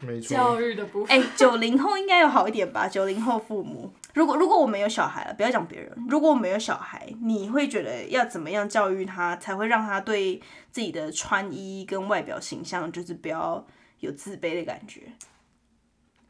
[0.00, 0.60] 没错教。
[0.60, 1.16] 育的部分。
[1.16, 2.86] 哎、九零后应该有好一点吧？
[2.86, 13.66] 九零后父母，如果如果我们有小孩了，不要讲别人，如果我们有小孩，你会觉得要怎么样教育他，才会让他对自己的穿衣跟外表形象，就是不要
[13.98, 15.12] 有自卑的感觉？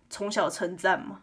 [0.09, 1.23] 从小称赞嘛，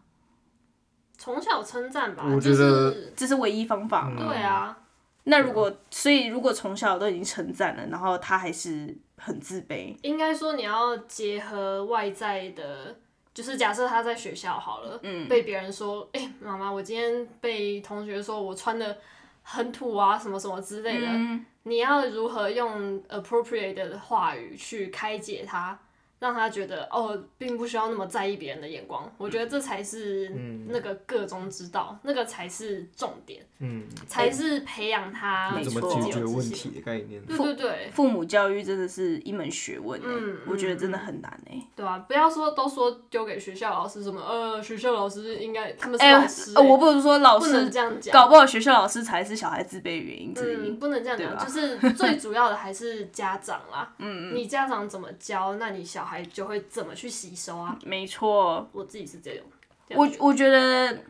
[1.18, 2.56] 从小称赞吧，我觉得
[2.92, 4.28] 是这是唯一方法嘛。
[4.28, 4.78] 对啊，
[5.24, 12.98] 那如果所以如果从小都已经称赞了，然后他还是很自卑，应该说你要结合外在的，
[13.34, 15.28] 就是假设他在学校好了，嗯。
[15.28, 18.98] 被别人说，哎、妈妈，我今天被同学说我穿的
[19.44, 25.80] 很土啊，什么什么之类的，嗯，你要如何用 appropriate 的话语去开解他，
[26.22, 29.12] 让他觉得哦，并不需要那么在意别人的眼光。
[29.18, 30.30] 我觉得这才是
[30.68, 37.20] 那个个中之道，那个才是重点，嗯，才是培养他没怎么错解决问自己题的概念？
[37.26, 50.70] 对对对，父母教育真的是一门学问哎、嗯我觉得真的很难哎、对啊，不要说都说丢给学校老师什么，呃，学校老师应该他们老师、呃我不能说老不能师这样讲，搞不好学校老师才是小孩自卑的原因之一。
[50.70, 53.92] 嗯，不能这样讲，就是最主要的还是家长啦。
[53.98, 57.78] 嗯你家长怎么教，那你小孩就会怎么去吸收啊。
[57.86, 59.44] 没错，我自己是这种。
[59.88, 61.04] 这样我我觉得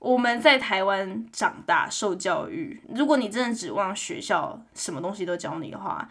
[0.00, 6.08] 我们在台湾长大受教育，如果你真的指望学校什么东西都教你的话，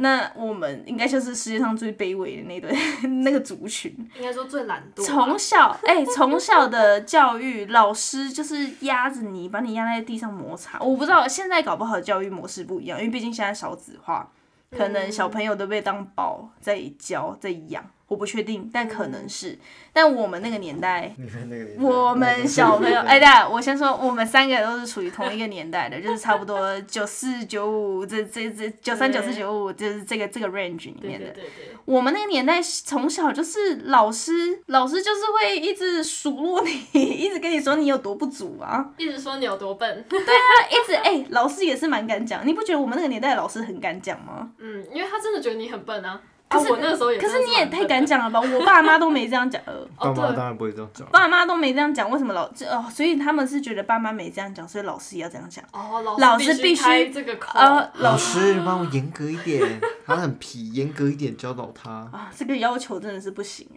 [0.00, 2.70] 那我们应该就是世界上最卑微的那对
[3.24, 3.92] 那个族群。
[4.16, 5.02] 应该说最懒惰。
[5.02, 10.78] 从小，哎、从小的教育，老师就是压着你，把你压在地上摩擦。
[10.78, 14.30] 我不知道现在搞不好教育模式不一样，因为毕竟现在少子化，
[14.70, 19.56] 可能小朋友都被当宝在教在养，我不确定，但可能是。
[19.92, 31.42] 但我们那个年代，你们那个年代我们小朋友， 哎，对啊，我先说，我们三个都是处于同一个年代的，就是差不多 九四九五这这这九三九四九五，就是这个这个 range 里面的对。
[31.42, 36.70] 对对，我们那个年代从小就是老师，老师就是会一直数落你，
[37.02, 40.04] 一直跟你说你有多不足啊，一直说你有多笨。
[40.08, 44.50] 对啊一直哎、老师也是蛮敢讲，你不觉得我们那个年代的老师很敢讲吗？
[44.58, 46.20] 嗯，因为他真的觉得你很笨啊。
[46.48, 47.28] 可是啊我那个时候也可。
[47.28, 51.06] 是你也太敢讲了吧，我爸妈都没这样讲，呃， 哦，对，爸妈当然不会这样讲。
[51.08, 52.84] 爸妈都没这样讲，为什么老这哦？
[52.90, 55.64] 所以他们是觉得爸妈没这样讲，所以老师也要这样讲。
[55.72, 57.58] 哦，老老师必须开这个口。
[57.58, 61.90] 呃，老师帮我严格一点，他很皮，严格一点教导他。
[61.90, 63.68] 啊，这个要求真的是不行，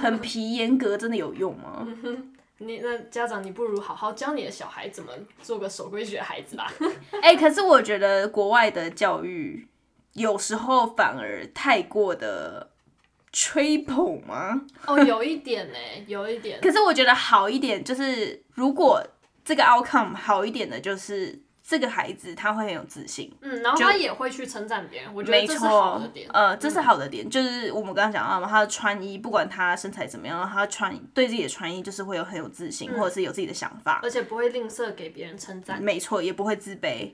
[0.00, 1.86] 很皮严格真的有用吗？
[2.58, 5.10] 你那家长，你不如好好教你的小孩怎么
[5.42, 6.72] 做个守规矩的孩子吧。
[7.20, 9.66] 哎、可是我觉得国外的教育
[10.14, 12.70] 有时候反而太过的
[13.32, 14.62] 吹捧吗？
[14.86, 16.60] 哦，有一点呢，有一点。
[16.60, 19.04] 可是我觉得好一点就是，如果
[19.44, 23.32] 这个 outcome 好一点的，就是这个孩子他会很有自信。
[23.40, 35.82] 嗯，然后他也会去称赞别人，我觉得没这是好错的点。，呃，这是好的点，就是我们刚刚讲到嘛，他的穿衣，不管他身材怎么样，他穿对自己的穿衣就是会有很有自信，或者是有自己的想法，而且不会吝啬给别人称赞。
[35.82, 37.10] 没错，也不会自卑，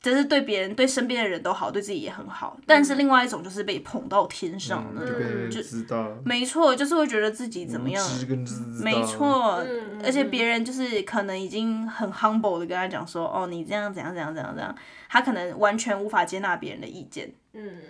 [0.00, 2.56] 就是对别人、对身边的人都好，对自己也很好。
[2.66, 8.06] 但是另外一种就是被捧到天上嗯，就知道，没错，就是会觉得自己怎么样
[8.82, 14.72] 没，错，嗯而且别人就是可能已经很 humble 的跟他讲说，哦，你这样怎样怎样怎样怎样，
[15.08, 17.32] 他可能完全无法接纳别人的意见。
[17.54, 17.80] 嗯，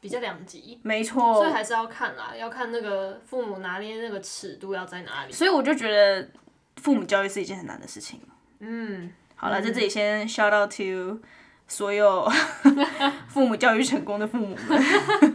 [0.00, 5.32] 比较两极，没错所以，还是要看啦，要看那个父母拿捏那个尺度要在哪里。
[5.32, 6.28] 所以我就觉得
[6.76, 8.20] 父母教育是一件很难的事情。
[8.60, 11.18] 嗯，好了，在这里先 shout out to
[11.66, 12.30] 所有
[13.28, 15.34] 父母教育成功的父母们。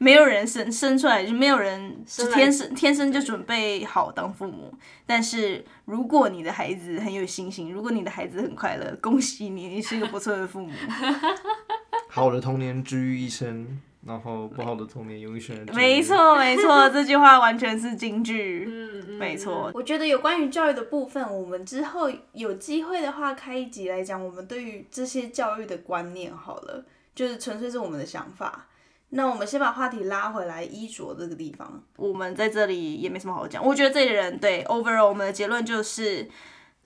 [0.00, 4.72] 没有人生生出来就没有人天生天生就准备好当父母，
[5.04, 10.70] 但是如果你的孩子很有信心，如果你的孩子很快乐，恭喜你，你是一个不错的父母。
[12.08, 18.64] 好的童年治愈一生，然后不好的童年永远选没，错，没错， 这句话完全是金句。
[18.66, 28.66] 嗯嗯，没错，我觉得有关于教育的部分，我们之后有机会的话开一集来讲，我们对于这些教育的观念好了，就是纯粹是我们的想法。
[29.10, 33.64] 那我们先把话题拉回来衣着这个地方，我们在这里也没什么好讲。
[33.64, 36.28] 我觉得这里的人对 overall 我们的结论就是，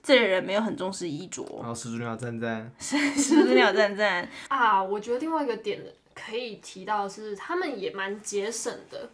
[0.01, 1.45] 这里的人没有很重视衣着。
[1.59, 5.81] 然后始祖鸟赞赞，始祖鸟赞赞， 啊，我觉得另外一个点
[6.13, 9.09] 可以提到是，他们也蛮节省的，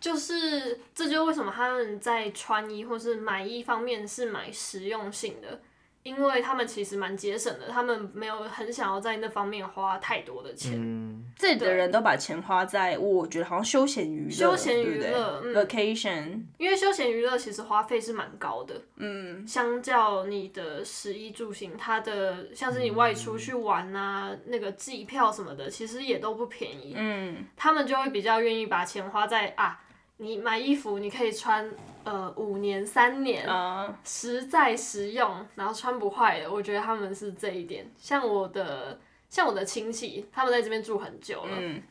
[0.00, 5.60] 就是这就是为什么他们在穿衣或是买衣方面是买实用性的，
[6.02, 10.72] 因为他们其实蛮节省的，他们没有很想要在那方面花太多的钱。
[10.74, 15.54] 嗯，这里的人都把钱花在我觉得好像休闲娱乐，休闲娱乐嗯。
[15.54, 26.94] vacation，因为休闲娱乐其实花费是蛮高的，嗯，相较你的食衣住行，它的像是你外出去玩啊，那个机票什么的，其实也都不便宜。
[26.96, 29.80] 嗯，他们就会比较愿意把钱花在啊，
[30.16, 31.72] 你买衣服你可以穿
[32.04, 37.90] 呃五年三年，啊、实在实用，然后穿不坏的，我觉得他们是这一点。
[37.96, 38.98] 像我的
[39.28, 41.82] 像我的亲戚，他们在这边住很久了，嗯。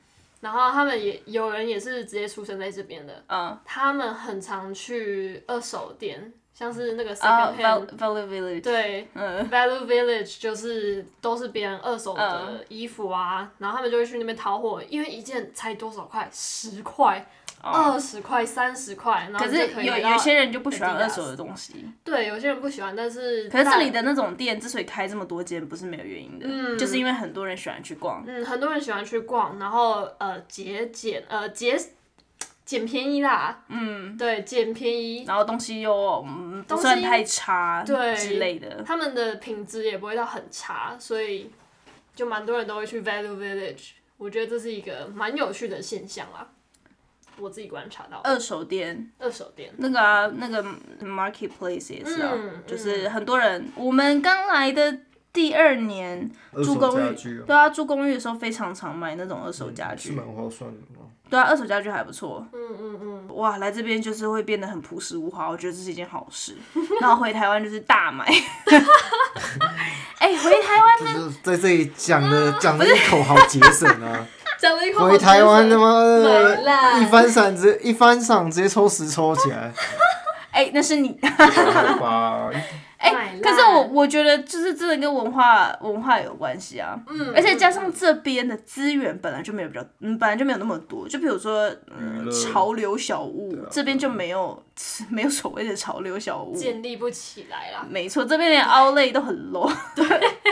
[0.42, 12.66] 然后他们也有人也是直接出生在这边的，嗯他们很常去二手店，像是那个啊 second hand，、，Val Value Village，对嗯，Value Village 就是都是别人二手的嗯。
[12.70, 17.26] 衣服啊，然后他们就会去那边淘货，因为一件才多少块，十块、哦
[17.62, 26.78] 二十块、三十块，然后可是有有些人就不喜欢二手的东西，对有些人不喜欢，但是可是这里的那种店之所以开这么多间，不是没有原因的，嗯。
[26.78, 28.24] 就是因为很多人喜欢去逛。
[28.26, 31.78] 嗯，很多人喜欢去逛，然后呃节俭呃节
[32.66, 38.16] 捡便宜啦，嗯，对，捡便宜，然后东西又嗯不算太差，对。
[38.16, 38.82] 之类的。
[38.86, 41.52] 他们的品质也不会到很差，所以
[42.16, 46.48] 就蛮多人都会去 Value Village，我觉得这是一个蛮有趣的现象啦，
[47.38, 48.20] 我自己观察到。
[48.24, 50.64] 二手店二手店，那个啊，那个
[51.02, 54.98] marketplace 也是啊，嗯就是很多人，我们刚来的
[55.34, 61.08] 第二年二手住公寓家具，啊，对啊，住公寓的时候非常常买那种二手家具，是蛮划算的嘛。
[61.30, 62.46] 对啊，二手家具还不错。
[62.52, 66.58] 嗯嗯嗯，哇，来这边就是会变得很朴实无华，我觉得这是一件好事。
[67.00, 68.26] 然后回台湾就是大买，
[70.20, 74.28] 哎、回台湾就是在这里讲的 讲的一口好节省啊！
[74.62, 76.60] 讲了一口回台湾他妈的，
[77.02, 79.72] 一翻伞直接一翻赏直接抽十抽起来，
[80.52, 81.20] 哎、那是你。
[83.02, 91.08] 哎、买可是我我觉得就是真的跟文化文化有关系啊，嗯，而且加上这边的资源本来就没有比较，嗯，本来就没有那么多。
[91.10, 94.64] 就比如说，嗯，潮流小物、对啊这边就没有
[95.10, 96.56] 没有所谓的潮流小物。
[96.56, 97.86] 建立不起来啦。
[97.90, 99.72] 没错，这边连 Outlet 都很 low。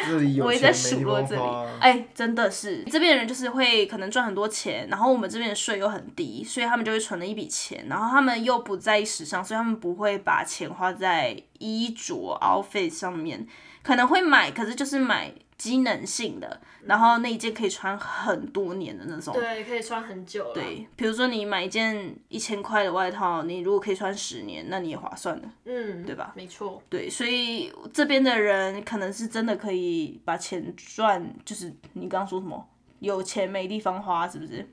[0.07, 1.41] 这里有我也在数落这里
[1.79, 13.47] 哎、真的是这边的人就是会可能赚很多钱，然后我们这边的税又很低，所以他们就会存了一笔钱，然后他们又不在意时尚，所以他们不会把钱花在衣着 outfit 上面，
[13.83, 19.33] 可能会买，可是就是买机能性的，然后那一件可以穿很多年的那种。
[19.33, 25.47] 对，可以穿很久。，对，比如说你买一件一千块的外套，你如果可以穿十年，那你也划算的。
[25.65, 32.67] 嗯，对吧没错，对，所以这边的人可能是真的可以把钱赚，就是你刚刚说什么，
[32.99, 34.65] 有钱没地方花，是不是？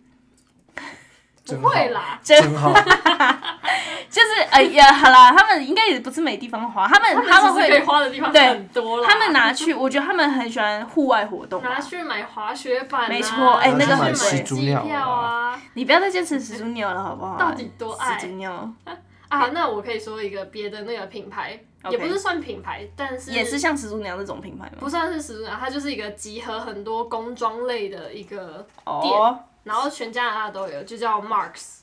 [1.47, 2.75] 真好不会啦，真好，
[4.11, 9.07] 就是哎呀，好啦，他们应该也不是没地方花，他们他们会，花的地方对很多啦。
[9.09, 11.63] 他们拿去，我觉得他们很喜欢户外活动。
[11.63, 15.57] 拿去买滑雪板、啊，没错哎那个买机票啊。
[15.75, 17.37] 你不要再坚持始祖鸟了，好不好？
[17.39, 18.69] 到底多爱始祖鸟
[19.29, 21.59] 啊，那我可以说一个别的那个品牌
[21.91, 24.73] 也不是算品牌，但是也是像始祖鸟这种品牌吗？
[24.81, 31.81] 不算是始祖鸟，它就是一个集合很多工装类的一个，哦然后全加拿大都有，就叫 Marks。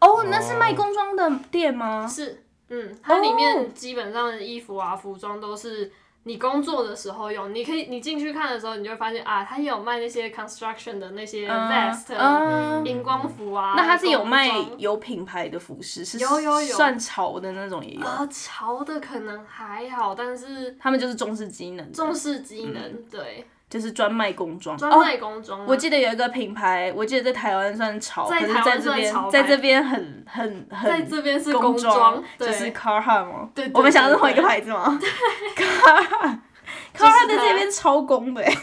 [0.00, 2.08] 哦，那是卖工装的店吗？
[2.08, 5.92] 是，嗯，它里哦面基本上的衣服啊、服装都是
[6.22, 7.54] 你工作的时候用。
[7.54, 13.74] 你可以，你进去看的时候，你就会发现啊，它也有卖那些 construction 的那些 vest、嗯荧光服啊。
[13.76, 14.48] 那它是有卖
[14.78, 18.06] 有品牌的服饰，是有有有算潮的那种也有。
[18.06, 24.78] 啊，潮的可能还好，但是他们就是重视机能，重视机能，对，就是专卖工装。
[24.78, 25.66] 专哦，卖工装啊。
[25.66, 33.48] 我记得有一个品牌，我记得在台湾算潮，可是在台湾在这边算潮在这边很很很在这边是工工装，就对，是 Carhartt 吗？
[33.52, 34.96] 对对我们想的是同一个牌子吗？
[35.58, 36.38] Carhartt。
[36.96, 38.56] Carhartt 在这边超工的欸，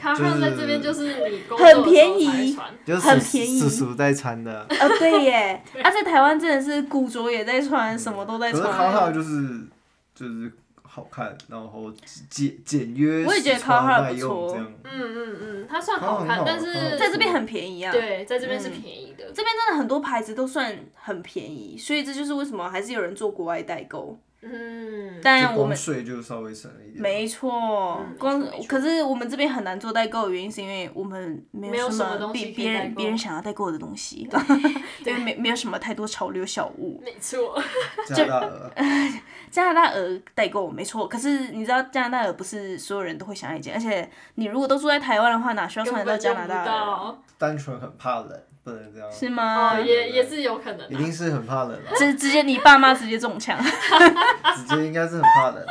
[0.00, 2.56] 卡上在这边就是你很便宜
[2.98, 4.66] 很便宜叔叔在穿的。
[4.70, 8.74] 呃，对耶， 啊，在台湾真的是古着也在穿，什么都在可是穿。
[8.74, 9.66] 卡卡就是
[10.14, 10.50] 就是
[10.96, 11.92] 好看，然后
[12.30, 14.56] 简简约，我也觉得实穿 Carhartt 耐用不错。
[14.56, 17.92] 嗯嗯嗯，它算好看但是在这边很便宜啊。
[17.92, 19.24] 对，在这边是嗯便宜的。
[19.26, 24.18] 这边真的很多牌子都算很便宜，所以这就是为什么还是有人做国外代购。
[24.42, 27.02] 嗯，但我们税就稍微省了一点。
[27.02, 34.28] 没错，嗯光可是我们这边很难做代购的原因是因为我们没没有什什么比别人别人想要代购的东西，
[35.04, 37.00] 因为没没有什么太多潮流小物。
[37.04, 37.60] 没错，
[38.14, 38.72] 加拿大鹅。
[39.50, 47.18] 加拿大鹅代购没错，可是你知道加拿大鹅不是所有人都会想要一件，而且你如果都住在台湾的话，哪需要穿得到加拿大鹅？
[47.38, 49.08] 单纯很怕冷，不能这样。
[49.12, 49.76] 是吗？
[49.76, 50.88] 哦，也也是有可能的。
[50.90, 51.94] 一定是很怕冷啊。
[51.96, 53.56] 直直接你爸妈直接中枪。
[53.62, 55.64] 直接应该是很怕冷。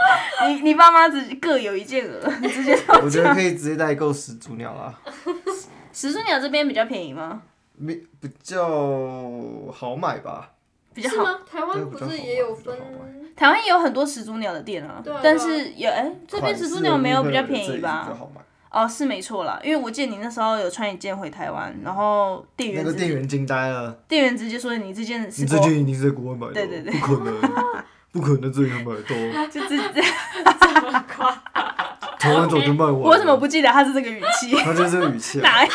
[0.48, 2.74] 你你爸妈只各有一件鹅， 你直接
[3.04, 4.98] 我觉得可以直接代购始祖鸟啊，
[5.92, 7.42] 始祖鸟这边比较便宜吗？
[7.86, 8.66] 比比较
[9.74, 10.52] 好买吧。
[10.94, 11.16] 比较好。
[11.18, 11.40] 是吗？
[11.52, 12.74] 台湾不是也有分
[13.36, 18.16] 台湾也有很多始祖鸟的店啊，对啊但是有哎、这边始祖鸟没有比较便宜比较吧？
[18.18, 18.42] 好买。
[18.76, 27.42] 哦，是没错啦，因为我记得你那时候有穿一件回台湾，然后店那员那个店员惊呆了，店员直接说你这件是你这件一定是在国外买的哦，对对对不可能，
[28.12, 30.02] 不可能这里还买得到，就直接，
[32.20, 33.00] 台湾早就卖完了。
[33.08, 34.52] 我怎么不记得他是这个语气？
[34.58, 35.72] 他就是这个语气啊， 哪呀？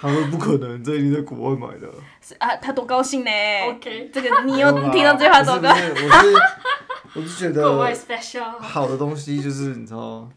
[0.00, 1.86] 他说不可能，这一定在国外买的。
[2.26, 3.30] 是啊，他多高兴呢
[3.68, 5.84] OK 这个你有没有啦听到这句话多高兴？
[5.90, 6.34] 我是
[7.14, 10.28] 我是觉国外得 special，好的东西就是你知道，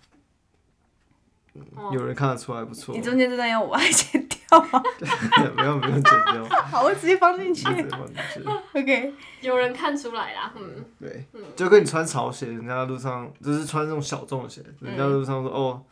[1.75, 4.81] 哦有人看得出来不错你，中间这段要我爱剪掉吗？
[5.55, 7.75] 没有没有剪掉， 好，我直接放进去直。
[7.75, 8.43] 接放进去。
[8.73, 11.25] OK，有人看出来啦，嗯，对，
[11.55, 15.83] 就跟你穿潮鞋，人家路上就是穿这种小众的鞋，人家路上说哦，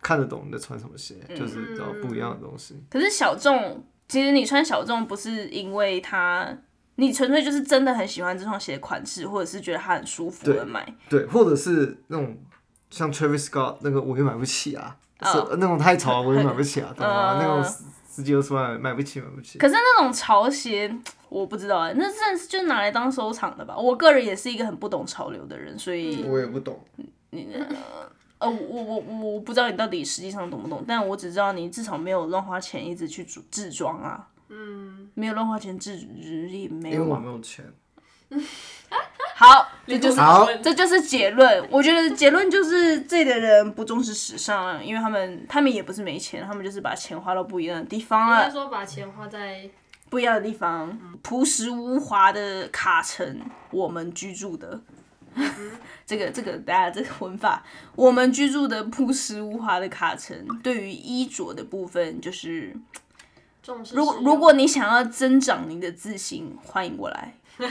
[0.00, 2.82] 看得懂你在穿什么鞋，就是你知道不一样的东西。
[2.90, 6.56] 可是小众，其实你穿小众不是因为它，
[6.96, 10.94] 你纯粹就是真的很喜欢这双鞋的款式，或者是觉得它很舒服而买。
[11.08, 12.36] 对，或者是那种
[12.92, 17.34] 像 Travis Scott 那个我也买不起啊，是哦那种太潮了 我也买不起啊，懂吗？
[17.34, 17.82] 嗯那种十
[18.14, 19.58] 十几二十万买不起买不起。
[19.58, 20.94] 可是那种潮鞋，
[21.30, 23.76] 我不知道哎、那真的是就拿来当收藏的吧？
[23.76, 26.78] 我个人也是一个很不懂潮流的人，所以我也不懂，
[27.30, 27.48] 你
[28.38, 37.20] 呃，我我我我不知道你到底实际上懂不懂，但我只知道你至少没有乱花钱一直去组制装啊，嗯，没有乱花钱制也没因为我有啊。
[37.20, 37.64] 没有钱。
[39.42, 41.66] 好，这就是好这就是结论。
[41.68, 48.50] 我觉得结论就是这里的人不重视时尚啊，因为他们他们也不是没钱，他们就是把钱花到不一样的地方应该了。
[48.50, 49.68] 说把钱花在
[50.08, 53.40] 不一样的地方，朴实无华的卡城，
[53.72, 54.80] 我们居住的。
[56.06, 57.64] 这个这个，大家这个文法，
[57.96, 62.76] 我们居住的朴实无华的卡城，对于衣着的部分，就是
[63.62, 64.04] 重视实用。
[64.04, 67.34] 如果如果你想要增长你的自信，欢迎过来，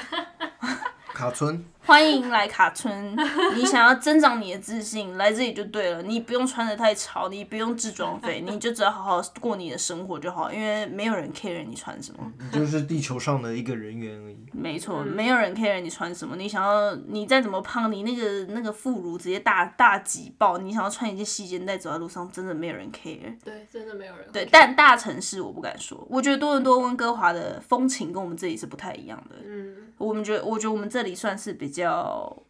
[1.21, 1.63] 卡村。
[1.83, 3.15] 欢迎来卡村。
[3.55, 6.01] 你想要增长你的自信，来这里就对了。
[6.03, 12.31] 你不用穿的太潮，你不用置装费， 你就只要好好过你的生活就好，因为没有人 care 你穿什么。
[12.39, 14.37] 你就是地球上的一个人员而已。
[14.53, 16.35] 没错，没有人 care 你穿什么。
[16.35, 23.35] 你想要，你再怎么胖，你那个那个副乳直接大大挤爆，你想要穿一件细肩带走在路上，真的没有人 care。
[23.43, 29.35] 对，真的没有人会对，但大城市我不敢说，我觉得多伦多、温哥华的风情跟我们这里是不太一样的。
[29.43, 32.43] 嗯，我们觉得，我觉得我们这里算是比较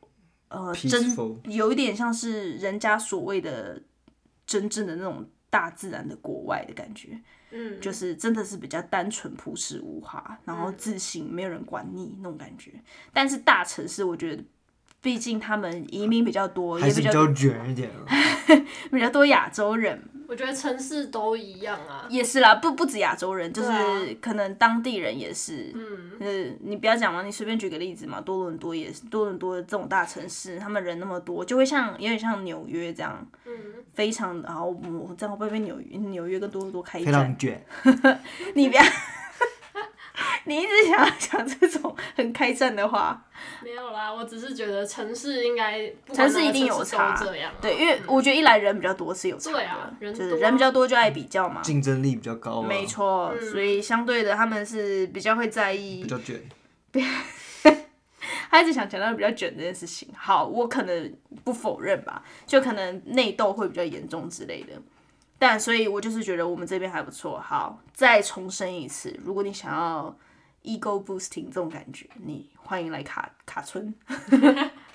[0.50, 1.16] 呃真
[1.46, 3.82] 有一点像是人家所谓的
[4.46, 7.18] 真正的那种大自然的国外的感觉。
[7.54, 12.72] 嗯，就是真的是比较单纯、朴实无华，然后自信，没有人管你那种感觉。
[13.12, 14.42] 但是大城市，我觉得，
[15.02, 18.06] 毕竟他们移民比较多，也比较还是比较卷一点啊。
[18.90, 20.02] 比较多亚洲人，
[20.32, 22.08] 我觉得城市都一样啊。
[22.10, 23.70] 也是啦，不不止亚洲人，就是
[24.22, 25.74] 可能当地人也是。
[25.76, 33.52] 嗯，呃，你不要讲嘛，你随便举个例子嘛，多伦多也是，多伦多这种大城市，他们人那么多，就会像有点像纽约这样，嗯，
[33.94, 37.12] 非常，然后我这样会不会被纽约纽约跟多伦多开一战？
[37.12, 37.62] 常 卷，
[38.56, 38.82] 你不要，
[40.46, 43.24] 你一直想要讲这种很开战的话，
[43.64, 47.58] 没有啦，我只是觉得城市应该城市一定有差这样啊。
[47.62, 52.68] 对，因为我觉得一来人比较多是有差的，对啊人就是人比较多就爱比较嘛，竞争力比较高啊。
[52.68, 56.42] 没，错，嗯所以相对的他们是比较会在意比，较卷。
[58.50, 60.10] 他一直想强调比较卷这件事情。
[60.14, 61.14] 好，我可能
[61.46, 64.74] 不否认吧，就可能内斗会比较严重之类的。
[65.42, 67.40] 但所以，我就是觉得我们这边还不错。
[67.40, 70.16] 好，再重申一次，如果你想要
[70.62, 73.92] ego boosting 这种感觉，你欢迎来卡 卡村。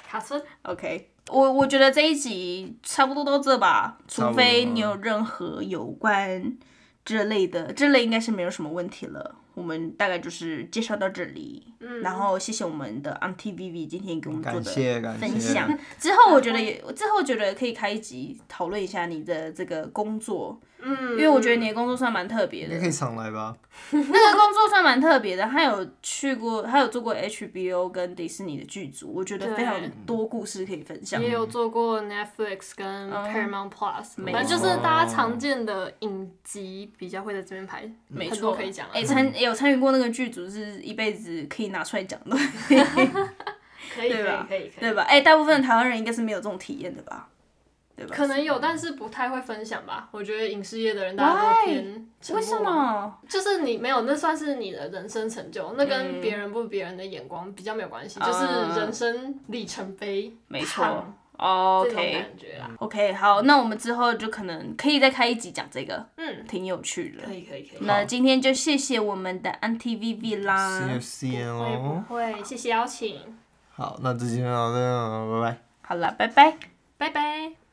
[0.07, 6.57] 卡村 OK，我我觉得这一集差不多到这吧，除非你有任何有关
[7.05, 9.35] 这类的，这类应该是没有什么问题了。
[9.57, 12.03] 我们大概就是介绍到这里，嗯。
[12.03, 15.67] 然后谢谢我们的 MTVV 今天给我们做的分享。
[15.99, 22.81] 之后我觉得也，之后觉得可以开一集讨论一下你的这个工作，嗯，因为我觉得你的工作算蛮特别的你。
[22.81, 23.57] 可以常来吧？
[23.91, 29.75] 那个工作算蛮特别的，他有去过，他有做过 HBO 跟迪士尼的剧组，我觉得非常
[30.07, 31.21] 多故事可以分享。
[31.21, 38.93] 也有做过 Netflix 跟 Paramount Plus，反正就是大家常见的影集比较会在这边拍，没错，可以讲啊。
[38.95, 42.37] 哎、参有参与过那个剧组是一辈子可以拿出来讲的，
[42.69, 43.09] 可以
[43.95, 45.03] 可以对吧可以可以，对吧？
[45.03, 47.29] 哎、大部分的台湾人应该是没有这种体验的吧？
[47.97, 48.15] 对吧？
[48.15, 50.09] 可能有，但是不太会分享吧。
[50.11, 51.67] 我觉得影视业的人大家都？
[51.67, 53.19] 偏沉为什么？
[53.29, 58.45] 就是你没有，那算是你的人生成就，那嗯跟别人不别人的眼光比较没有关系，就是
[58.81, 60.85] 人生里程碑，没错
[61.39, 62.71] 哦这种，OK 感觉啦。
[62.79, 67.33] OK，好，那我们之后就可能可以再开一集讲这个，嗯，挺有趣的可。
[67.33, 67.79] 以可以可以。
[67.81, 72.05] 那今天就谢谢我们的 Auntie Vivi 啦 soon 会哦。
[72.09, 72.43] 不会？
[72.43, 73.21] 谢谢邀请，
[73.75, 75.59] 好，那这期就到这样，拜拜。
[75.83, 76.57] 好了，拜拜。
[76.99, 77.66] 拜拜。